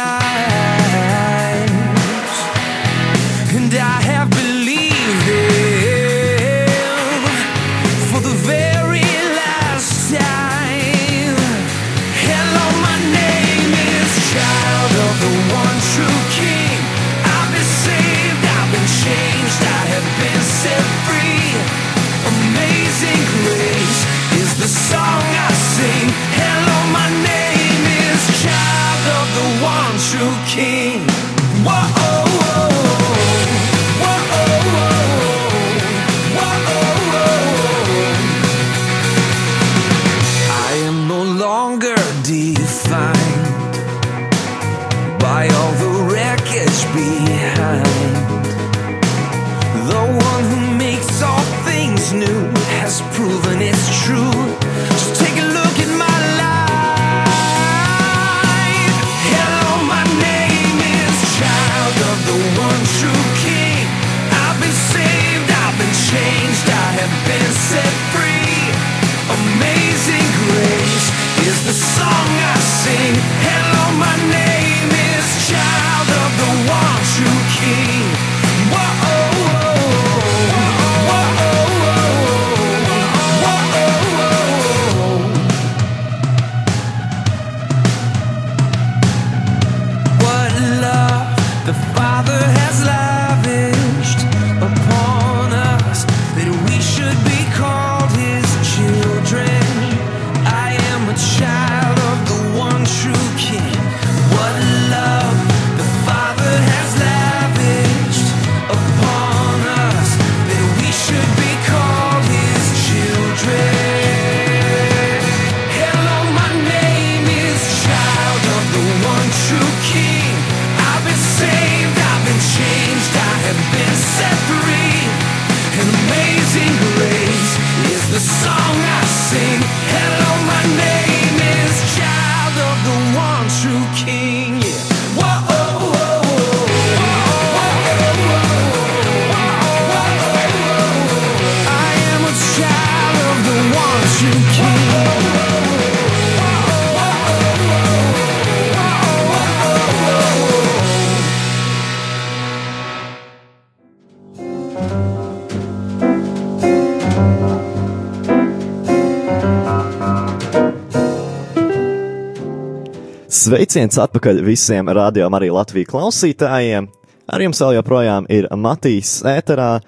Sveiciens 163.52 163.98
atpakaļ 164.00 164.38
visiem 164.46 164.88
radio 164.96 165.26
arī 165.36 165.50
Latvijas 165.52 165.90
klausītājiem. 165.90 166.86
Ar 167.28 167.42
jums 167.44 167.58
vēl 167.60 167.74
joprojām 167.76 168.24
ir 168.32 168.46
Matīs 168.56 169.10
ēterā, 169.28 169.82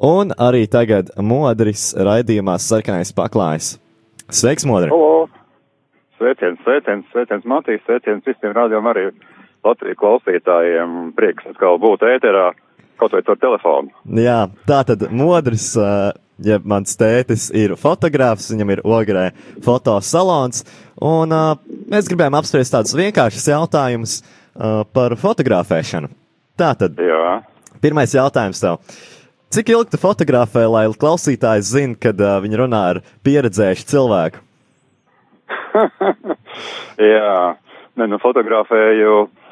un 0.00 0.32
arī 0.40 0.62
tagad 0.72 1.10
modris 1.20 1.90
raidījumā 1.92 2.54
sarkanais 2.56 3.12
paklājs. 3.12 3.74
Sveiks, 4.32 4.64
modri! 4.64 4.88
Halo! 4.88 5.28
Sveiciens, 6.16 6.56
sveiciens, 6.64 7.04
sveiciens 7.12 7.44
Matīs, 7.44 7.84
sveiciens 7.84 8.24
visiem 8.24 8.56
rādījumam 8.56 8.88
arī 8.94 9.04
Latvijas 9.68 10.00
klausītājiem. 10.00 11.12
Prieks 11.20 11.52
atkal 11.52 11.76
būt 11.84 12.08
ēterā, 12.08 12.54
kaut 12.96 13.18
vai 13.18 13.20
ar 13.20 13.40
telefonu. 13.44 13.92
Jā, 14.16 14.40
tā 14.64 14.80
tad 14.88 15.10
modris, 15.12 15.74
uh, 15.76 16.08
ja 16.40 16.56
mans 16.64 16.96
tētis 16.96 17.50
ir 17.52 17.76
fotogrāfs, 17.76 18.48
viņam 18.56 18.78
ir 18.78 18.86
ogrē 18.96 19.28
fotosalons, 19.60 20.64
un 21.04 21.36
uh, 21.36 21.73
mēs 21.94 22.10
gribējām 22.10 22.34
apspriest 22.38 22.74
tādus 22.74 22.94
vienkāršus 22.98 23.48
jautājumus 23.52 24.18
uh, 24.20 24.82
par 24.94 25.14
fotografēšanu. 25.20 26.10
Tātad, 26.58 26.98
Jā. 26.98 27.40
pirmais 27.82 28.14
jautājums 28.14 28.62
tev. 28.62 28.80
Cik 29.54 29.70
ilgi 29.70 29.94
tu 29.94 30.00
fotografē, 30.02 30.64
lai 30.66 30.88
klausītājs 30.98 31.70
zina, 31.70 31.94
kad 31.98 32.18
uh, 32.18 32.40
viņi 32.42 32.58
runā 32.64 32.80
ar 32.94 33.00
pieredzējušu 33.26 33.86
cilvēku? 33.92 34.42
Jā, 37.14 37.38
ne, 37.98 38.08
nu 38.10 38.18
fotografēju, 38.22 39.14
eh, 39.26 39.43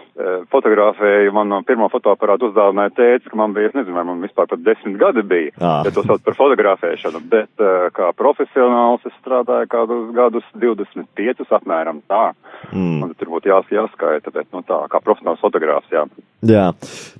fotografēju, 0.53 1.33
man 1.33 1.48
no 1.48 1.62
pirmā 1.64 1.88
fotoaparāta 1.92 2.51
uzdāvināja 2.51 2.92
tēts, 2.98 3.31
ka 3.31 3.38
man 3.40 3.55
bija, 3.57 3.70
es 3.70 3.77
nezinu, 3.79 3.96
vai 3.96 4.05
man 4.05 4.20
vispār 4.20 4.51
pat 4.51 4.61
desmit 4.61 4.98
gadi 5.01 5.25
bija, 5.25 5.55
Ā. 5.57 5.72
ja 5.87 5.92
to 5.94 6.05
sauc 6.05 6.20
par 6.27 6.37
fotografēšanu, 6.37 7.22
bet 7.33 7.64
kā 7.96 8.11
profesionāls 8.18 9.07
es 9.09 9.16
strādāju 9.22 9.70
kādus 9.72 10.11
gadus 10.16 10.51
25 10.61 11.57
apmēram 11.57 12.03
tā. 12.11 12.33
Mm. 12.72 13.01
Man 13.03 13.14
tur 13.18 13.33
būtu 13.33 13.51
jās, 13.51 13.68
jāskaita, 13.72 14.33
bet 14.35 14.48
nu 14.55 14.62
tā, 14.66 14.79
kā 14.92 15.01
profesionāls 15.05 15.42
fotogrāfs, 15.42 15.90
jā. 15.92 16.05
Jā, 16.46 16.66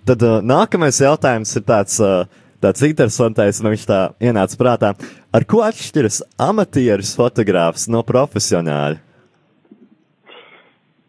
tad 0.09 0.25
uh, 0.27 0.41
nākamais 0.45 1.01
jautājums 1.03 1.55
ir 1.59 1.65
tāds, 1.69 1.99
uh, 2.03 2.27
tāds 2.63 2.85
interesantais, 2.87 3.61
un 3.63 3.73
viņš 3.73 3.87
tā 3.89 4.03
ienāca 4.23 4.59
prātā. 4.61 4.93
Ar 5.33 5.49
ko 5.49 5.63
atšķiras 5.67 6.23
amatieris 6.51 7.15
fotogrāfs 7.19 7.89
no 7.93 8.05
profesionāļa? 8.07 9.01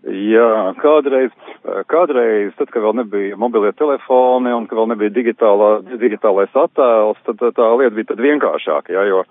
Jā, 0.04 0.50
kādreiz, 0.82 1.32
kādreiz, 1.64 2.52
tad, 2.58 2.70
kad 2.74 2.84
vēl 2.84 2.98
nebija 3.00 3.38
mobilie 3.40 3.72
telefoni 3.78 4.52
un 4.54 4.68
kad 4.68 4.78
vēl 4.80 4.90
nebija 4.92 5.14
digitālā, 5.16 5.70
digitālais 6.02 6.52
attēls, 6.52 7.22
tad 7.28 7.40
tā, 7.40 7.70
lieta 7.80 7.96
bija 7.96 8.12
tad 8.12 8.24
vienkāršāka, 8.24 8.94
jā, 8.96 9.06
jo 9.08 9.24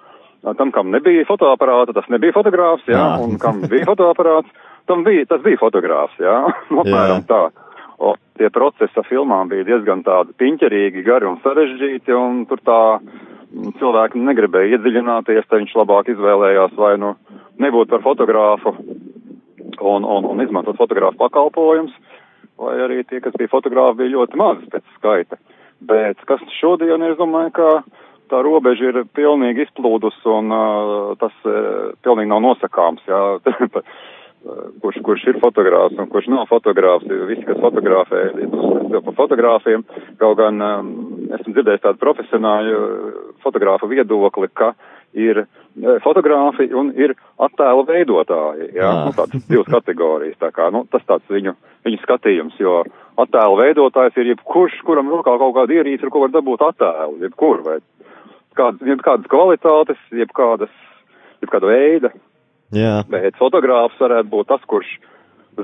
tam, 0.59 0.73
kam 0.75 0.91
nebija 0.95 1.27
fotoaparāta, 1.29 1.95
tas 1.97 2.09
nebija 2.13 2.35
fotogrāfs, 2.37 2.87
jā, 2.89 2.99
Jā. 2.99 3.11
un 3.23 3.37
kam 3.43 3.61
bija 3.69 3.87
fotoaparāts, 3.91 4.49
tam 4.91 5.05
bija, 5.07 5.27
tas 5.31 5.45
bija 5.45 5.61
fotogrāfs, 5.61 6.17
jā, 6.23 6.39
apmēram 6.85 7.27
tā. 7.29 7.45
O, 8.03 8.17
tie 8.41 8.49
procesi 8.51 8.99
ar 8.99 9.07
filmām 9.07 9.51
bija 9.53 9.69
diezgan 9.69 10.03
tādi 10.03 10.35
piņķerīgi, 10.41 11.05
gari 11.07 11.29
un 11.29 11.39
sarežģīti, 11.45 12.17
un 12.17 12.43
tur 12.51 12.59
tā 12.67 12.81
mm, 12.99 13.77
cilvēki 13.79 14.25
negribēja 14.25 14.79
iedziļināties, 14.79 15.47
tad 15.47 15.61
viņš 15.61 15.77
labāk 15.79 16.11
izvēlējās 16.11 16.75
vai 16.81 16.97
nu 16.99 17.13
nebūt 17.63 17.93
par 17.93 18.03
fotogrāfu 18.03 18.73
un, 18.75 20.03
un, 20.03 20.27
un 20.33 20.43
izmantot 20.43 20.81
fotografu 20.81 21.21
pakalpojums, 21.21 21.95
vai 22.61 22.77
arī 22.85 23.03
tie, 23.09 23.21
kas 23.25 23.37
bija 23.39 23.53
fotogrāfi, 23.53 24.01
bija 24.03 24.17
ļoti 24.17 24.41
maz 24.41 24.63
pēc 24.73 24.87
skaita. 24.99 25.41
Bet 25.83 26.21
kas 26.29 26.43
šodien, 26.61 27.03
es 27.09 27.19
domāju, 27.19 27.53
ka 27.57 27.69
tā 28.31 28.41
robeža 28.45 28.93
ir 28.93 29.03
pilnīgi 29.17 29.67
izplūdus 29.67 30.19
un 30.31 30.55
uh, 30.55 31.13
tas 31.21 31.35
uh, 31.45 31.93
pilnīgi 32.05 32.31
nav 32.33 32.43
nosakāms, 32.45 33.05
jā. 33.09 33.23
kurš, 34.83 34.97
kurš 35.07 35.27
ir 35.31 35.39
fotogrāfs 35.43 35.99
un 36.03 36.09
kurš 36.11 36.29
nav 36.33 36.49
fotogrāfs, 36.51 37.07
visi, 37.29 37.45
kas 37.47 37.61
fotografē, 37.63 38.25
ir 38.43 39.03
par 39.05 39.15
fotogrāfiem, 39.19 39.85
kaut 40.21 40.39
gan 40.41 40.59
um, 40.67 40.89
esmu 41.37 41.55
dzirdējis 41.55 41.85
tādu 41.85 42.03
profesionāļu 42.03 42.81
uh, 42.81 43.21
fotogrāfu 43.45 43.91
viedokli, 43.91 44.51
ka 44.55 44.73
ir 45.13 45.45
eh, 45.45 45.51
fotogrāfi 46.05 46.69
un 46.77 46.91
ir 46.99 47.15
attēlu 47.43 47.85
veidotāji, 47.89 48.73
jā, 48.77 48.89
Jā. 48.89 49.05
nu, 49.07 49.15
tādas 49.17 49.47
divas 49.49 49.71
kategorijas, 49.73 50.39
tā 50.41 50.51
kā, 50.55 50.69
nu, 50.75 50.85
tas 50.93 51.05
tāds 51.09 51.29
viņu, 51.33 51.55
viņu 51.87 52.01
skatījums, 52.03 52.59
jo 52.61 52.83
attēlu 53.23 53.61
veidotājs 53.61 54.19
ir 54.21 54.33
jebkurš, 54.35 54.81
kuram 54.87 55.11
rokā 55.13 55.37
kaut 55.41 55.55
kāda 55.57 55.79
ierīce, 55.79 56.05
ar 56.07 56.13
ko 56.13 56.27
var 56.27 56.35
dabūt 56.35 56.67
attēlu, 56.69 57.23
jebkur, 57.25 57.63
vai 57.65 57.79
kādas, 58.59 58.85
jebkādas 58.93 59.33
kvalitātes, 59.33 60.05
jebkādas, 60.13 60.77
jebkāda 61.45 61.73
veida, 61.73 62.13
Jā, 62.73 63.03
bet 63.09 63.37
fotogrāfs 63.41 63.99
varētu 64.01 64.31
būt 64.33 64.49
tas, 64.49 64.63
kurš 64.69 64.93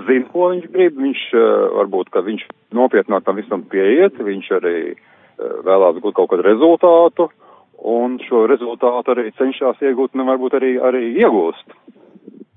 zina, 0.08 0.26
ko 0.32 0.50
viņš 0.52 0.70
grib, 0.72 0.96
viņš 1.00 1.20
uh, 1.32 1.44
varbūt, 1.78 2.10
ka 2.12 2.24
viņš 2.24 2.48
nopietnāk 2.76 3.24
tam 3.24 3.38
visam 3.40 3.64
pieiet, 3.72 4.18
viņš 4.20 4.50
arī 4.58 4.78
uh, 4.92 5.60
vēlās 5.64 6.00
būt 6.04 6.16
kaut 6.18 6.32
kādu 6.32 6.44
rezultātu, 6.44 7.30
un 7.78 8.18
šo 8.26 8.46
rezultātu 8.50 9.14
arī 9.14 9.30
cenšas 9.38 9.80
iegūt, 9.82 10.14
un 10.14 10.26
varbūt 10.28 10.58
arī, 10.58 10.74
arī 10.82 11.04
iegūst. 11.22 11.76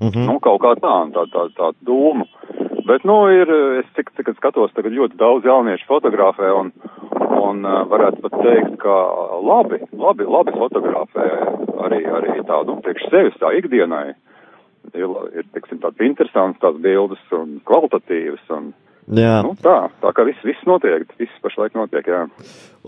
mhm. 0.02 0.26
Nu, 0.28 0.40
kaut 0.42 0.62
kā 0.64 0.76
tā, 0.82 0.96
tā, 1.14 1.26
tā, 1.34 1.48
tā 1.58 1.72
doma. 1.86 2.26
Bet, 2.88 3.04
nu, 3.06 3.16
ir, 3.30 3.50
es 3.80 3.90
cik, 3.96 4.10
cik 4.18 4.34
skatos, 4.40 4.74
tagad 4.74 4.96
ļoti 4.98 5.20
daudz 5.20 5.46
jauniešu 5.46 5.86
fotografē, 5.88 6.50
un, 6.58 6.72
un 7.38 7.62
uh, 7.68 7.84
varētu 7.92 8.24
pat 8.24 8.38
teikt, 8.42 8.80
ka 8.82 8.96
labi, 9.46 9.78
labi, 9.94 10.26
labi 10.26 10.56
fotografē 10.58 11.28
arī, 11.86 12.02
arī 12.10 12.40
tādu, 12.50 12.74
nu, 12.74 12.82
priekš 12.82 13.06
sevis, 13.12 13.38
tā 13.42 13.54
ikdienai. 13.60 14.16
Ir, 14.98 15.12
ir, 15.38 15.46
teiksim, 15.54 15.78
tāds 15.84 16.02
interesants 16.02 16.58
tās 16.60 16.80
bildes 16.82 17.22
un 17.38 17.60
kvalitatīvas, 17.70 18.42
un, 18.58 18.72
jā. 19.18 19.38
nu, 19.46 19.56
tā, 19.60 19.76
tā 20.04 20.12
kā 20.16 20.26
viss, 20.28 20.44
viss 20.48 20.68
notiek, 20.70 21.04
viss 21.20 21.42
pašlaik 21.44 21.76
notiek, 21.76 22.08
jā. 22.08 22.22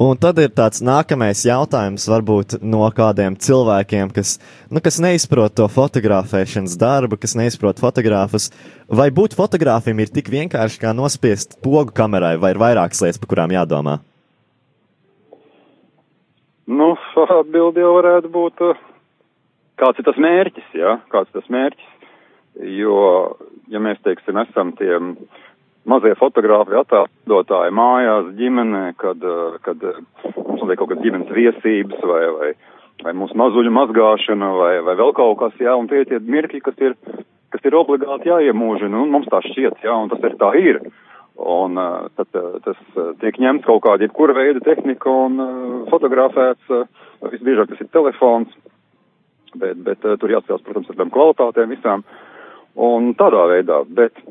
Un 0.03 0.17
tad 0.17 0.39
ir 0.41 0.49
tāds 0.55 0.81
nākamais 0.81 1.43
jautājums, 1.45 2.07
varbūt 2.09 2.55
no 2.65 2.85
kādiem 2.95 3.35
cilvēkiem, 3.37 4.13
kas, 4.15 4.37
nu, 4.73 4.81
kas 4.81 4.97
neizprot 5.03 5.53
to 5.59 5.67
fotografēšanas 5.69 6.77
darbu, 6.81 7.19
kas 7.21 7.35
neizprot 7.37 7.81
fotogrāfus. 7.83 8.49
Vai 8.89 9.11
būt 9.13 9.35
fotogrāfiem 9.37 10.01
ir 10.01 10.13
tik 10.15 10.31
vienkārši 10.33 10.81
kā 10.81 10.95
nospiest 10.97 11.59
pogu 11.61 11.93
kamerai, 11.93 12.35
vai 12.41 12.55
ir 12.55 12.61
vairākas 12.63 13.03
lietas, 13.05 13.21
par 13.21 13.33
kurām 13.35 13.53
jādomā? 13.53 13.99
Nu, 16.71 16.93
atbildi 17.41 17.83
jau 17.83 17.93
varētu 17.99 18.33
būt, 18.33 18.65
uh, 18.65 18.83
kāds 19.81 19.99
ir 19.99 20.07
tas 20.07 20.19
mērķis, 20.21 20.69
jā, 20.77 20.97
kāds 21.13 21.31
ir 21.31 21.41
tas 21.41 21.53
mērķis, 21.53 22.11
jo, 22.79 22.97
ja 23.73 23.81
mēs, 23.83 24.01
teiksim, 24.05 24.39
esam 24.45 24.73
tie 24.79 24.95
mazie 25.89 26.13
fotogrāfi 26.19 26.77
attēlotāji 26.79 27.75
mājās, 27.75 28.31
ģimenē, 28.37 28.83
kad, 28.99 29.23
uh, 29.27 29.57
kad 29.65 29.83
uh, 29.83 29.99
mums 30.37 30.63
notiek 30.63 30.79
kaut 30.79 30.91
kādas 30.91 31.03
ģimenes 31.03 31.33
viesības 31.35 32.03
vai, 32.07 32.23
vai, 32.37 32.51
vai 33.03 33.15
mūsu 33.19 33.37
mazuļu 33.39 33.73
mazgāšana 33.75 34.51
vai, 34.57 34.73
vai 34.87 34.97
vēl 34.99 35.13
kaut 35.17 35.39
kas, 35.41 35.55
jā, 35.61 35.75
un 35.75 35.89
tie 35.91 36.03
ir 36.03 36.11
tie 36.11 36.19
mirkļi, 36.23 36.61
kas 36.65 36.83
ir, 36.83 36.95
kas 37.53 37.67
ir 37.67 37.79
obligāti 37.79 38.31
jāiemūžina, 38.31 39.03
un 39.03 39.11
mums 39.13 39.31
tā 39.31 39.41
šķiet, 39.45 39.81
jā, 39.83 39.95
un 39.95 40.13
tas 40.13 40.23
ir 40.23 40.37
tā 40.41 40.53
ir. 40.59 40.83
Un 41.43 41.79
uh, 41.81 42.11
tad 42.13 42.29
tas 42.63 42.81
tiek 43.19 43.39
ņemts 43.41 43.65
kaut 43.65 43.81
kāda 43.87 44.05
jebkura 44.05 44.35
veida 44.37 44.61
tehnika 44.63 45.09
un 45.09 45.39
fotografēts, 45.89 46.75
visbiežāk 47.31 47.71
tas 47.71 47.81
ir 47.81 47.89
telefons, 47.89 48.53
bet, 49.57 49.79
bet 49.81 50.05
tur 50.05 50.31
jāatcerās, 50.31 50.61
protams, 50.61 50.91
ar 50.91 50.99
tām 50.99 51.11
kvalitātēm 51.13 51.73
visām. 51.73 52.05
Un 52.77 53.11
tādā 53.17 53.47
veidā, 53.49 53.81
bet, 53.97 54.21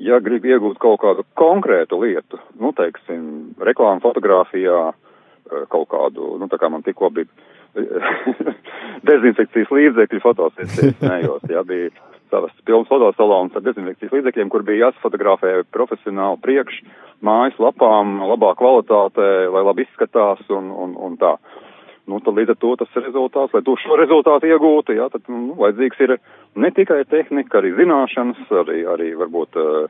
ja 0.00 0.18
grib 0.24 0.46
iegūt 0.48 0.80
kaut 0.80 1.00
kādu 1.04 1.24
konkrētu 1.38 2.00
lietu, 2.02 2.40
nu, 2.60 2.72
teiksim, 2.76 3.22
reklāmu 3.60 4.02
fotografijā, 4.04 4.90
uh, 4.90 5.64
kaut 5.70 5.88
kādu, 5.90 6.34
nu, 6.40 6.48
tā 6.50 6.58
kā 6.60 6.70
man 6.72 6.84
tikko 6.86 7.10
bija 7.14 7.28
dezinfekcijas 9.08 9.70
līdzekļu 9.74 10.22
fotosesijas, 10.24 10.96
nejos, 11.04 11.44
jā, 11.50 11.62
bija 11.66 11.90
savas 12.30 12.54
pilnas 12.66 12.88
fotosalons 12.90 13.56
ar 13.56 13.64
dezinfekcijas 13.66 14.14
līdzekļiem, 14.14 14.50
kur 14.50 14.64
bija 14.66 14.88
jāsfotografē 14.88 15.60
profesionāli 15.74 16.40
priekš 16.44 16.80
mājas 17.26 17.58
lapām, 17.62 18.20
labā 18.30 18.54
kvalitātē, 18.58 19.30
lai 19.52 19.64
labi 19.66 19.86
izskatās 19.86 20.42
un, 20.50 20.70
un, 20.70 20.94
un 20.96 21.18
tā. 21.20 21.36
Nu, 22.08 22.18
tad 22.24 22.34
līdz 22.38 22.54
ar 22.54 22.58
to 22.58 22.70
tas 22.80 23.02
rezultāts, 23.04 23.52
lai 23.54 23.62
tu 23.62 23.76
šo 23.78 23.98
rezultātu 23.98 24.48
iegūtu, 24.50 24.96
jā, 24.98 25.10
tad, 25.12 25.26
nu, 25.30 25.54
vajadzīgs 25.60 26.00
ir 26.06 26.16
ne 26.56 26.70
tikai 26.74 27.04
tehnika, 27.10 27.58
arī 27.60 27.74
zināšanas, 27.78 28.40
arī, 28.64 28.82
arī 28.90 29.12
varbūt 29.20 29.56
uh, 29.60 29.86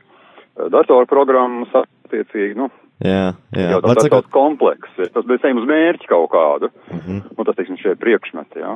datorprogrammas 0.69 1.73
attiecīgi, 1.83 2.55
nu, 2.59 2.69
Jā, 3.01 3.31
jā. 3.57 3.79
Var 3.81 3.95
tas 3.97 4.05
sakot, 4.05 4.11
tāds 4.27 4.29
komplekss, 4.29 4.97
ir. 5.01 5.09
tas 5.09 5.25
bija 5.25 5.55
uz 5.57 5.65
mērķi 5.65 6.05
kaut 6.07 6.29
kādu, 6.29 6.69
Mhm. 6.93 7.21
un 7.37 7.45
tas, 7.45 7.55
teiksim, 7.55 7.77
šie 7.81 7.95
priekšmeti, 7.97 8.59
jā. 8.61 8.75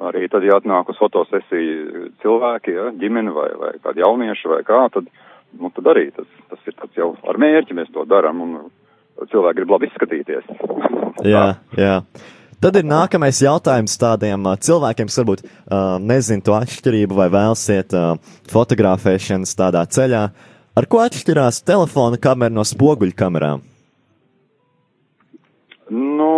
Arī 0.00 0.28
tad, 0.28 0.42
ja 0.42 0.56
atnāk 0.58 0.88
uz 0.90 0.96
fotosesiju 0.98 2.10
cilvēki, 2.18 2.74
ja, 2.74 2.90
ģimene 2.98 3.30
vai, 3.30 3.50
vai 3.54 3.72
kādi 3.78 4.02
jaunieši 4.02 4.48
vai 4.50 4.62
kā, 4.66 4.90
tad, 4.90 5.06
nu, 5.60 5.70
tad 5.70 5.84
arī 5.86 6.10
tas, 6.16 6.26
tas 6.50 6.58
ir 6.66 6.74
tāds 6.74 6.96
jau 6.98 7.16
ar 7.28 7.38
mērķi 7.38 7.74
mēs 7.78 7.92
to 7.94 8.02
darām, 8.04 8.40
un 8.42 8.70
cilvēki 9.30 9.54
grib 9.60 9.70
labi 9.70 9.86
izskatīties. 9.86 10.44
jā, 11.22 11.54
jā. 11.78 12.02
Tad 12.64 12.78
ir 12.80 12.86
nākamais 12.88 13.42
jautājums 13.44 13.92
tādiem 14.00 14.46
uh, 14.48 14.54
cilvēkiem, 14.56 15.10
kas 15.10 15.18
varbūt 15.20 15.40
uh, 15.44 15.98
nezina 16.00 16.40
to 16.46 16.54
atšķirību 16.56 17.18
vai 17.18 17.26
vēlas 17.28 17.64
iet 17.74 17.92
uh, 17.92 18.14
fotografēšanas 18.48 19.52
tādā 19.58 19.82
ceļā. 19.84 20.22
Ar 20.72 20.88
ko 20.88 21.02
atšķirās 21.04 21.60
telefona 21.68 22.16
kamera 22.16 22.56
no 22.56 22.64
spoguļu 22.64 23.12
kamerām? 23.20 23.60
Nu, 25.92 26.32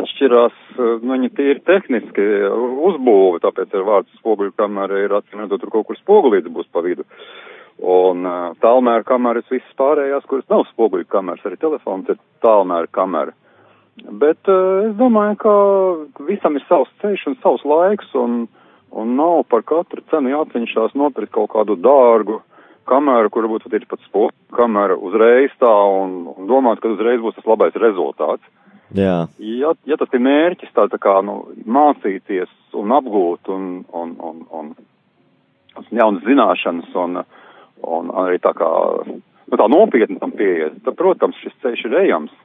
atšķirās, 0.00 0.56
nu, 0.80 1.12
viņi 1.12 1.34
tīri 1.36 1.60
tehniski 1.68 2.24
uzbūvi, 2.88 3.44
tāpēc 3.44 3.76
ar 3.76 3.88
vārdu 3.92 4.22
spoguļu 4.22 4.56
kamera 4.56 5.04
ir 5.04 5.20
atcīm 5.20 5.44
redzot, 5.44 5.66
tur 5.66 5.76
kaut 5.76 5.90
kur 5.90 6.00
spogulīts 6.00 6.48
būs 6.48 6.72
pa 6.72 6.80
vidu. 6.80 7.04
Un 7.76 8.24
tālmēra 8.64 9.04
kameras 9.04 9.52
visas 9.52 9.76
pārējās, 9.76 10.24
kuras 10.24 10.48
nav 10.48 10.64
spoguļu 10.72 11.12
kameras, 11.12 11.44
arī 11.44 11.60
telefons 11.60 12.08
ir 12.08 12.24
tālmēra 12.40 12.88
kamera. 12.88 13.36
Bet 13.96 14.48
uh, 14.52 14.90
es 14.90 14.96
domāju, 14.98 15.38
ka 15.40 16.24
visam 16.28 16.58
ir 16.58 16.64
savs 16.68 16.92
ceļš 17.00 17.26
un 17.30 17.38
savs 17.40 17.64
laiks, 17.64 18.10
un, 18.18 18.44
un 18.92 19.14
nav 19.16 19.46
par 19.48 19.64
katru 19.64 20.04
cenu 20.12 20.34
jācenšas 20.34 20.96
nopirkt 20.98 21.32
kaut 21.36 21.54
kādu 21.54 21.78
dārgu 21.80 22.42
kameru, 22.86 23.30
kur 23.32 23.46
varbūt 23.46 23.72
ir 23.72 23.86
pat 23.88 24.02
spoguļu 24.06 24.56
kamera 24.56 24.96
uzreiz 24.96 25.54
tā, 25.60 25.72
un, 26.02 26.26
un 26.36 26.50
domāt, 26.50 26.82
ka 26.82 26.92
uzreiz 26.92 27.22
būs 27.24 27.38
tas 27.38 27.48
labais 27.48 27.74
rezultāts. 27.80 28.44
Jā, 28.94 29.26
Ja, 29.42 29.72
ja 29.88 29.96
tas 29.98 30.12
ir 30.14 30.22
mērķis, 30.22 30.70
tā, 30.76 30.86
tā 30.92 31.00
kā 31.02 31.16
nu, 31.26 31.40
mācīties 31.66 32.52
un 32.78 32.92
apgūt 32.94 33.50
un, 33.50 33.64
un, 33.90 34.12
un, 34.28 34.44
un, 34.54 34.68
un 35.80 35.88
jaunas 35.90 36.22
zināšanas 36.28 36.94
un, 37.02 37.22
un 37.82 38.12
arī 38.22 38.38
tā 38.44 38.52
kā 38.56 38.68
nu, 39.08 39.18
tā 39.56 39.66
nopietni 39.72 40.20
tam 40.22 40.34
pieiet, 40.36 40.78
tad, 40.84 40.94
protams, 40.98 41.38
šis 41.42 41.56
ceļš 41.64 41.84
ir 41.88 41.98
ejams. 42.04 42.36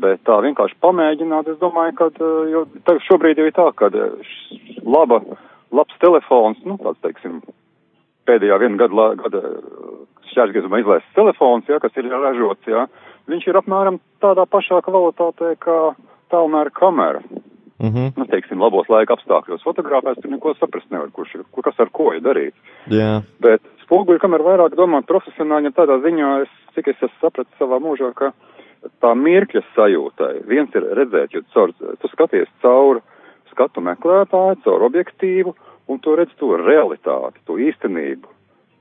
Bet 0.00 0.22
tā 0.24 0.38
vienkārši 0.44 0.78
pamēģināt, 0.80 1.48
es 1.52 1.58
domāju, 1.60 1.94
ka, 1.98 2.10
eh, 2.16 2.50
jo 2.54 2.64
tagad 2.86 3.04
šobrīd 3.06 3.40
jau 3.40 3.48
ir 3.48 3.56
tā, 3.56 3.66
ka 3.76 3.90
eh, 3.92 4.36
laba, 4.84 5.20
labs 5.72 5.96
telefons, 6.00 6.60
nu, 6.64 6.78
tāds, 6.80 7.00
teiksim, 7.04 7.40
pēdējā 8.28 8.58
viena 8.62 8.80
gada, 8.80 9.08
gada 9.20 9.42
šķērsgriezumā 10.30 10.80
izlaists 10.82 11.16
telefons, 11.16 11.68
ja, 11.68 11.80
kas 11.82 11.96
ir 11.98 12.08
ražots, 12.12 12.66
ja, 12.70 12.86
viņš 13.30 13.48
ir 13.50 13.60
apmēram 13.60 14.00
tādā 14.22 14.46
pašā 14.48 14.80
kvalitātē 14.86 15.56
kā 15.62 15.78
tālmēra 16.32 16.72
kamera. 16.74 17.22
mhm, 17.80 18.12
Nu, 18.16 18.26
teiksim, 18.28 18.60
labos 18.60 18.88
laika 18.92 19.16
apstākļos 19.16 19.64
fotografēs, 19.64 20.20
tur 20.20 20.30
neko 20.30 20.54
saprast 20.58 20.90
nevar, 20.90 21.10
kurš 21.10 21.34
ir, 21.34 21.44
kur, 21.50 21.64
kas 21.64 21.78
ar 21.80 21.90
ko 21.90 22.12
ir 22.14 22.20
darīts. 22.20 22.56
jā, 22.88 23.22
Bet 23.40 23.64
spoguļu 23.84 24.20
kamera 24.20 24.44
vairāk 24.44 24.76
domā 24.76 25.02
profesionāļi, 25.02 25.70
ja 25.70 25.76
tādā 25.80 25.98
ziņā, 26.04 26.42
es, 26.44 26.52
cik 26.76 26.92
es 26.92 27.02
esmu 27.02 27.18
sapratis 27.20 27.58
savā 27.58 27.80
mūžā, 27.82 28.12
ka 28.14 28.32
tā 29.02 29.12
mirkļa 29.16 29.62
sajūtai, 29.74 30.34
viens 30.48 30.74
ir 30.76 30.86
redzēt, 30.98 31.34
jo 31.34 31.42
caur, 31.54 31.72
tu 31.74 32.10
skaties 32.12 32.48
caur 32.64 33.02
skatu 33.50 33.82
meklētāju, 33.84 34.60
caur 34.64 34.86
objektīvu, 34.86 35.54
un 35.90 35.98
tu 36.02 36.14
redz 36.16 36.32
to 36.38 36.54
realitāti, 36.60 37.42
to 37.46 37.58
īstenību. 37.60 38.28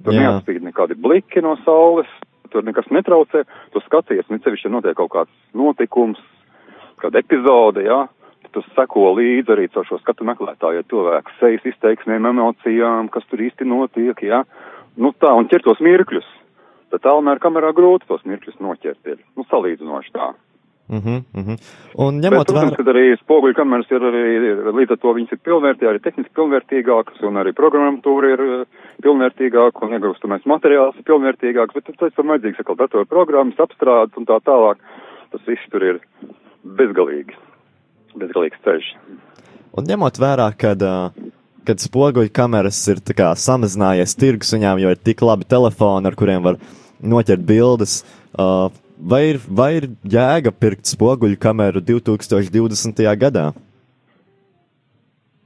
Tur 0.05 0.15
neatspīd 0.15 0.63
nekādi 0.63 0.95
bliki 0.95 1.41
no 1.43 1.57
saules, 1.65 2.07
tur 2.53 2.63
nekas 2.63 2.87
netraucē, 2.93 3.43
tu 3.73 3.81
skaties, 3.83 4.29
un 4.29 4.39
cevišķi 4.45 4.71
notiek 4.71 4.95
kaut 4.97 5.11
kāds 5.15 5.33
notikums, 5.57 6.21
kāda 7.01 7.19
epizode, 7.19 7.83
jā, 7.87 8.05
tu 8.53 8.63
seko 8.73 9.11
līdzi 9.17 9.53
arī 9.53 9.67
caur 9.73 9.87
šo 9.89 9.99
skatu 10.01 10.25
meklētāju, 10.29 10.79
ja 10.79 10.87
cilvēku 10.89 11.35
sejas 11.39 11.67
izteiksmēm, 11.73 12.29
emocijām, 12.31 13.09
kas 13.13 13.27
tur 13.29 13.43
īsti 13.45 13.67
notiek, 13.67 14.23
jā. 14.25 14.43
Nu 14.99 15.11
tā, 15.15 15.33
un 15.35 15.49
ķer 15.51 15.65
tos 15.65 15.81
mirkļus. 15.83 16.27
Tad 16.89 17.03
tālmēr 17.05 17.41
kamerā 17.41 17.71
grūti 17.77 18.07
tos 18.09 18.23
mirkļus 18.25 18.61
noķert 18.63 19.11
ir. 19.13 19.19
Nu, 19.37 19.45
salīdzinoši 19.49 20.13
tā. 20.15 20.31
mhm, 20.89 21.17
mhm. 21.37 21.57
Un 22.01 22.15
Bet, 22.17 22.23
ņemot 22.25 22.49
protams, 22.49 22.71
vērā, 22.73 22.77
ka 22.81 22.93
arī 22.95 23.03
spoguļu 23.19 23.57
kameras 23.59 23.91
ir 23.93 24.05
arī, 24.09 24.23
līdz 24.73 24.95
ar 24.95 24.99
to 25.03 25.13
viņas 25.13 25.35
ir 25.35 25.41
pilnvērtīgākas, 25.45 25.91
arī 25.91 26.01
tehniski 26.07 26.33
pilnvērtīgākas, 26.39 27.21
un 27.29 27.37
arī 27.41 27.53
programmatūra 27.53 28.31
ir 28.33 28.43
eh, 28.45 28.63
pilnvērtīgāka, 29.05 29.85
un 29.85 29.93
iegūstamais 29.99 30.49
materiāls 30.49 30.97
ir 30.97 31.05
pilnvērtīgāks, 31.11 31.77
bet 31.77 31.91
tad 31.93 32.17
tam 32.17 32.33
vajadzīgs 32.33 32.63
atkal 32.63 32.79
datorprogrammas, 32.81 33.61
apstrādes 33.61 34.17
un 34.17 34.25
tā 34.25 34.39
tālāk. 34.49 34.81
Tas 35.29 35.45
viss 35.45 35.69
tur 35.69 35.85
ir 35.85 36.01
bezgalīgi. 36.65 37.37
Bezgalīgs 38.17 38.65
ceļš. 38.65 38.93
un 39.77 39.85
ņemot 39.85 40.17
vērā, 40.17 40.49
kad, 40.57 40.81
uh, 40.81 41.28
kad 41.67 41.81
spoguļu 41.83 42.31
kameras 42.33 42.79
ir 42.91 43.01
kā 43.15 43.31
samazinājies 43.37 44.15
tirgus 44.19 44.53
viņām, 44.55 44.81
jo 44.83 44.93
ir 44.93 45.01
tik 45.01 45.23
labi 45.25 45.47
telefoni, 45.49 46.09
ar 46.09 46.17
kuriem 46.19 46.45
var 46.45 46.59
noķert 46.99 47.43
bildes, 47.47 48.01
uh, 48.35 48.69
vai, 48.99 49.23
ir, 49.33 49.41
vai 49.47 49.71
ir 49.79 49.89
jēga 50.03 50.53
pirkt 50.55 50.89
spoguļu 50.91 51.39
kameru 51.41 51.83
2020. 51.85 53.03
gadā? 53.19 53.49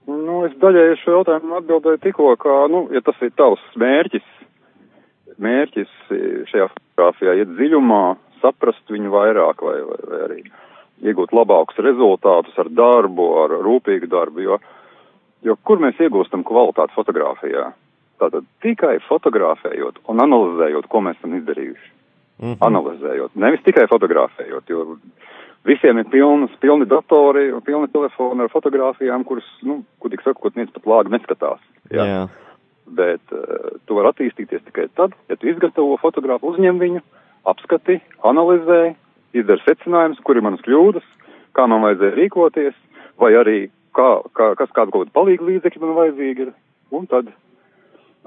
Nu, 0.09 0.43
es 0.47 0.55
daļai 0.59 0.89
uz 0.95 1.03
šo 1.03 1.19
jautājumu 1.19 1.59
atbildēju 1.61 2.01
tikko, 2.03 2.33
ka, 2.41 2.63
nu, 2.71 2.87
ja 2.95 3.03
tas 3.05 3.19
ir 3.23 3.31
tavs 3.39 3.63
mērķis, 3.79 4.25
mērķis 5.41 5.93
šajā 6.51 6.67
fotografijā 6.73 7.37
iet 7.39 7.55
dziļumā, 7.55 8.03
saprast 8.43 8.91
viņu 8.91 9.13
vairāk 9.13 9.63
vai, 9.63 9.79
vai, 9.87 9.99
vai 10.09 10.21
arī 10.27 10.39
iegūt 11.03 11.33
labākus 11.35 11.79
rezultātus 11.83 12.57
ar 12.59 12.69
darbu, 12.71 13.27
ar 13.43 13.55
rūpīgu 13.63 14.09
darbu, 14.11 14.43
jo, 14.43 14.59
jo 15.43 15.55
kur 15.67 15.81
mēs 15.83 15.99
iegūstam 16.01 16.45
kvalitāti 16.47 16.95
fotografijā? 16.95 17.71
Tātad 18.21 18.45
tikai 18.63 18.97
fotografējot 19.07 20.03
un 20.11 20.23
analizējot, 20.23 20.87
ko 20.91 21.01
mēs 21.03 21.19
esam 21.19 21.35
izdarījuši. 21.39 21.89
Mhm. 22.43 22.57
Analizējot, 22.65 23.35
nevis 23.39 23.63
tikai 23.65 23.85
fotografējot, 23.91 24.69
jo 24.69 24.97
visiem 25.67 25.99
ir 26.01 26.07
pilnas, 26.11 26.51
pilni 26.59 26.87
datori 26.89 27.51
un 27.53 27.61
pilni 27.61 27.87
telefoni 27.93 28.43
ar 28.43 28.51
fotografijām, 28.51 29.23
kuras, 29.27 29.47
nu, 29.63 29.81
kodīgi 30.03 30.25
sakot, 30.25 30.55
neviens 30.55 30.73
pat 30.75 30.89
lāgi 30.89 31.13
neskatās. 31.13 31.61
Jā. 31.93 32.07
Jā. 32.09 32.23
Bet 32.97 33.35
uh, 33.35 33.77
tu 33.87 33.95
vari 33.95 34.11
attīstīties 34.11 34.65
tikai 34.67 34.89
tad, 34.97 35.13
ja 35.31 35.37
tu 35.39 35.47
izgatavo 35.47 35.95
fotografu, 36.01 36.51
uzņem 36.51 36.81
viņu, 36.81 37.03
apskati, 37.47 37.99
analizē, 38.27 38.95
izdara 39.35 39.63
secinājumus, 39.63 40.19
kur 40.23 40.37
ir 40.37 40.45
manas 40.45 40.63
kļūdas, 40.65 41.05
kā 41.55 41.67
man 41.69 41.85
vajadzēja 41.85 42.17
rīkoties, 42.17 42.75
vai 43.21 43.31
arī 43.39 43.57
kā, 43.95 44.09
kā, 44.35 44.49
kas 44.59 44.71
kādu 44.75 44.93
kaut 44.93 45.07
kādu 45.07 45.15
palīgu 45.15 45.49
līdzekļu 45.49 45.83
man 45.83 45.95
vajadzīgi 45.99 46.47
ir. 46.47 46.53
Un 46.93 47.05
tad 47.09 47.29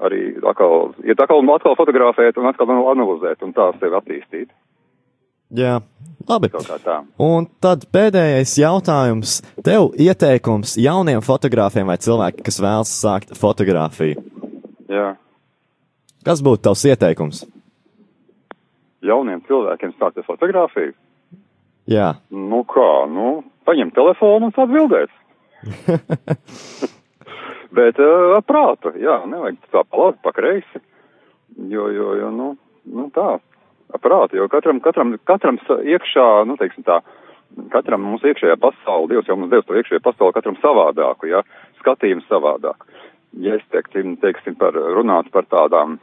arī 0.03 0.21
atkal, 0.45 0.93
iet 1.05 1.19
atkal 1.19 1.41
un 1.41 1.51
atkal 1.53 1.77
fotografēt 1.79 2.39
un 2.39 2.49
atkal 2.49 2.71
analizēt 2.75 3.43
un 3.45 3.53
tā 3.55 3.69
sevi 3.79 3.99
attīstīt. 3.99 4.49
Jā, 5.57 5.77
labi. 6.27 6.49
Un 7.23 7.47
tad 7.63 7.85
pēdējais 7.95 8.57
jautājums. 8.59 9.37
Tev 9.63 9.93
ieteikums 9.95 10.75
jauniem 10.81 11.23
fotogrāfiem 11.23 11.87
vai 11.87 11.95
cilvēkiem, 12.03 12.43
kas 12.43 12.59
vēlas 12.59 12.91
sākt 12.91 13.31
fotografiju. 13.39 14.19
Jā. 14.91 15.13
Kas 16.27 16.43
būtu 16.43 16.65
tavs 16.67 16.83
ieteikums? 16.91 17.45
Jauniem 19.07 19.39
cilvēkiem 19.47 19.95
sākt 19.95 20.19
ar 20.19 20.27
fotografiju. 20.27 20.91
Jā, 21.87 22.17
Nu 22.27 22.65
kā, 22.67 23.07
nu, 23.07 23.45
paņem 23.67 23.93
telefonu 23.95 24.49
un 24.49 24.53
sāc 24.55 24.71
bildēt. 24.71 25.11
Bet 27.77 27.99
uh, 27.99 28.37
prāta, 28.47 28.93
jā, 28.97 29.19
nevajag 29.27 29.59
tā 29.73 29.83
palākt 29.91 30.21
pa 30.23 30.31
kreisi, 30.35 30.81
jo, 31.69 31.87
jo, 31.93 32.13
jo, 32.21 32.31
nu, 32.33 32.49
nu 32.93 33.07
tā, 33.15 33.37
prāta, 34.01 34.37
jo 34.39 34.47
katram, 34.51 34.79
katram, 34.83 35.15
katram 35.27 35.59
iekšā, 35.67 36.27
nu, 36.47 36.57
teiksim 36.59 36.85
tā, 36.87 37.01
katram 37.73 38.05
mums 38.05 38.25
iekšējā 38.27 38.57
pasauli, 38.61 39.13
Dievs 39.13 39.29
jau 39.29 39.37
mums 39.39 39.51
devis 39.51 39.67
to 39.67 39.77
iekšējā 39.77 40.03
pasauli, 40.05 40.35
katram 40.37 40.59
savādāku, 40.63 41.29
jā, 41.31 41.43
skatījumu 41.81 42.25
savādāk. 42.27 42.87
Ja 43.43 43.57
es 43.59 43.65
teiksim, 43.73 44.15
teiksim 44.21 44.55
par, 44.59 44.77
runāt 44.95 45.29
par 45.33 45.47
tādām, 45.51 45.97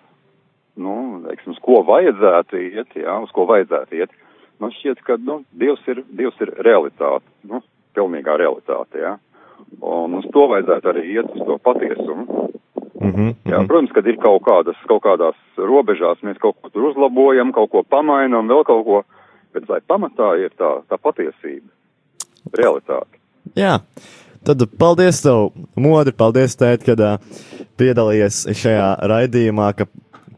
nu, 0.76 0.96
teiksim, 1.28 1.56
uz 1.56 1.62
ko 1.64 1.80
vajadzētu 1.88 2.60
iet, 2.60 2.98
jā, 3.00 3.16
uz 3.24 3.32
ko 3.34 3.48
vajadzētu 3.50 4.02
iet, 4.02 4.18
man 4.62 4.74
šķiet, 4.74 5.00
ka, 5.06 5.16
nu, 5.22 5.40
Dievs 5.56 5.84
ir, 5.90 6.04
Dievs 6.12 6.36
ir 6.44 6.52
realitāte, 6.66 7.26
nu, 7.48 7.62
pilnīgā 7.96 8.36
realitāte, 8.40 9.00
jā. 9.00 9.16
Un 9.84 10.18
uz 10.20 10.26
to 10.32 10.46
vajadzētu 10.50 10.90
arī 10.92 11.04
iet 11.12 11.30
uz 11.34 11.46
to 11.46 11.58
patiesumu. 11.58 12.24
mm 13.00 13.12
-hmm, 13.12 13.34
Jā, 13.44 13.66
protams, 13.66 13.92
kad 13.92 14.06
ir 14.06 14.16
kaut 14.16 14.42
kādas, 14.42 14.76
kaut 14.88 15.02
kādās 15.02 15.36
robežās, 15.56 16.22
mēs 16.22 16.38
kaut 16.38 16.56
ko 16.62 16.68
tur 16.68 16.82
uzlabojam, 16.90 17.52
kaut 17.52 17.70
ko 17.70 17.82
pamainam, 17.82 18.48
vēl 18.48 18.64
kaut 18.64 18.84
ko, 18.84 19.02
bet 19.52 19.68
lai 19.68 19.80
pamatā 19.80 20.36
ir 20.44 20.50
tā, 20.58 20.82
tā 20.88 20.96
patiesība, 20.98 21.68
realitāte. 22.52 23.18
Jā. 23.56 23.80
Tad 24.44 24.60
paldies 24.78 25.22
tev, 25.22 25.52
Modri, 25.76 26.12
paldies, 26.12 26.56
tēt, 26.56 26.84
kad 26.84 27.00
uh, 27.00 27.16
piedalījies 27.80 28.44
šajā 28.52 28.96
raidījumā, 29.08 29.72
ka 29.72 29.86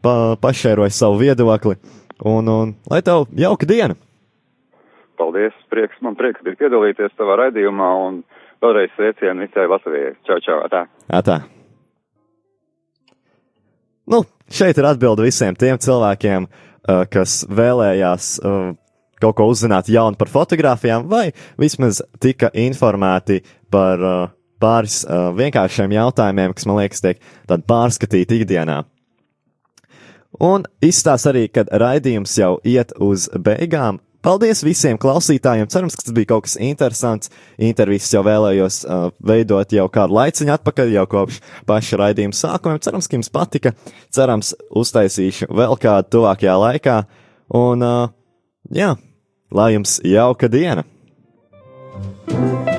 pa, 0.01 0.37
pašēroji 0.41 0.95
savu 0.95 1.19
viedokli. 1.19 1.75
Un, 2.25 2.47
un 2.47 2.73
lai 2.89 3.01
tev 3.05 3.27
jauka 3.37 3.67
diena! 3.69 3.97
Paldies, 5.17 5.53
prieks, 5.69 5.97
man 6.01 6.15
prieks 6.15 6.41
bija 6.45 6.55
piedalīties 6.63 7.13
tavā 7.17 7.35
raidījumā 7.41 7.89
un 8.07 8.21
vēlreiz 8.63 8.93
sveicienu 8.95 9.45
visai 9.45 9.67
Latvijai. 9.69 10.15
Čau, 10.27 10.39
čau, 10.45 10.59
tā. 10.71 10.85
Atā. 11.13 11.41
Nu, 14.07 14.23
šeit 14.49 14.77
ir 14.79 14.87
atbilde 14.87 15.25
visiem 15.25 15.55
tiem 15.59 15.79
cilvēkiem, 15.83 16.47
uh, 16.47 17.03
kas 17.11 17.41
vēlējās 17.51 18.37
uh, 18.39 18.71
kaut 19.21 19.37
ko 19.39 19.47
uzzināt 19.51 19.89
jaunu 19.91 20.19
par 20.19 20.31
fotografijām, 20.31 21.07
vai 21.11 21.31
vismaz 21.59 22.01
tika 22.23 22.51
informēti 22.53 23.41
par 23.73 24.03
uh, 24.03 24.19
pāris 24.57 25.03
vienkāršiem 25.37 25.91
jautājumiem, 25.93 26.53
kas 26.57 26.65
man 26.65 26.79
liekas 26.79 27.03
tiek 27.03 27.19
pārskatīti 27.45 28.39
ikdienā. 28.41 28.79
Un 30.41 30.65
izstāsta 30.81 31.31
arī, 31.31 31.47
ka 31.49 31.63
raidījums 31.69 32.33
jau 32.37 32.55
iet 32.65 32.93
uz 33.01 33.27
beigām. 33.37 33.99
Paldies 34.25 34.63
visiem 34.65 34.97
klausītājiem! 34.99 35.69
Cerams, 35.71 35.95
ka 35.95 36.07
tas 36.07 36.15
bija 36.15 36.31
kaut 36.33 36.47
kas 36.47 36.57
interesants. 36.63 37.31
Intervijas 37.61 38.09
jau 38.11 38.23
vēlējos 38.25 38.79
uh, 38.85 39.07
veidot 39.23 39.75
jau 39.75 39.85
kādu 39.93 40.17
laiciņu 40.17 40.55
atpakaļ, 40.57 40.93
jau 40.97 41.05
kopš 41.11 41.39
paša 41.69 42.01
raidījuma 42.01 42.37
sākuma. 42.37 42.81
Cerams, 42.83 43.07
ka 43.07 43.19
jums 43.19 43.31
patika. 43.33 43.73
Cerams, 44.13 44.53
uztaisīšu 44.83 45.51
vēl 45.53 45.77
kādu 45.81 46.17
tuvākajā 46.17 46.57
laikā. 46.65 46.97
Un, 47.57 47.85
uh, 47.85 48.09
jā, 48.73 48.95
lai 49.53 49.73
jums 49.77 49.99
jauka 50.05 50.51
diena! 50.51 50.85
thank 52.27 52.69
you 52.69 52.76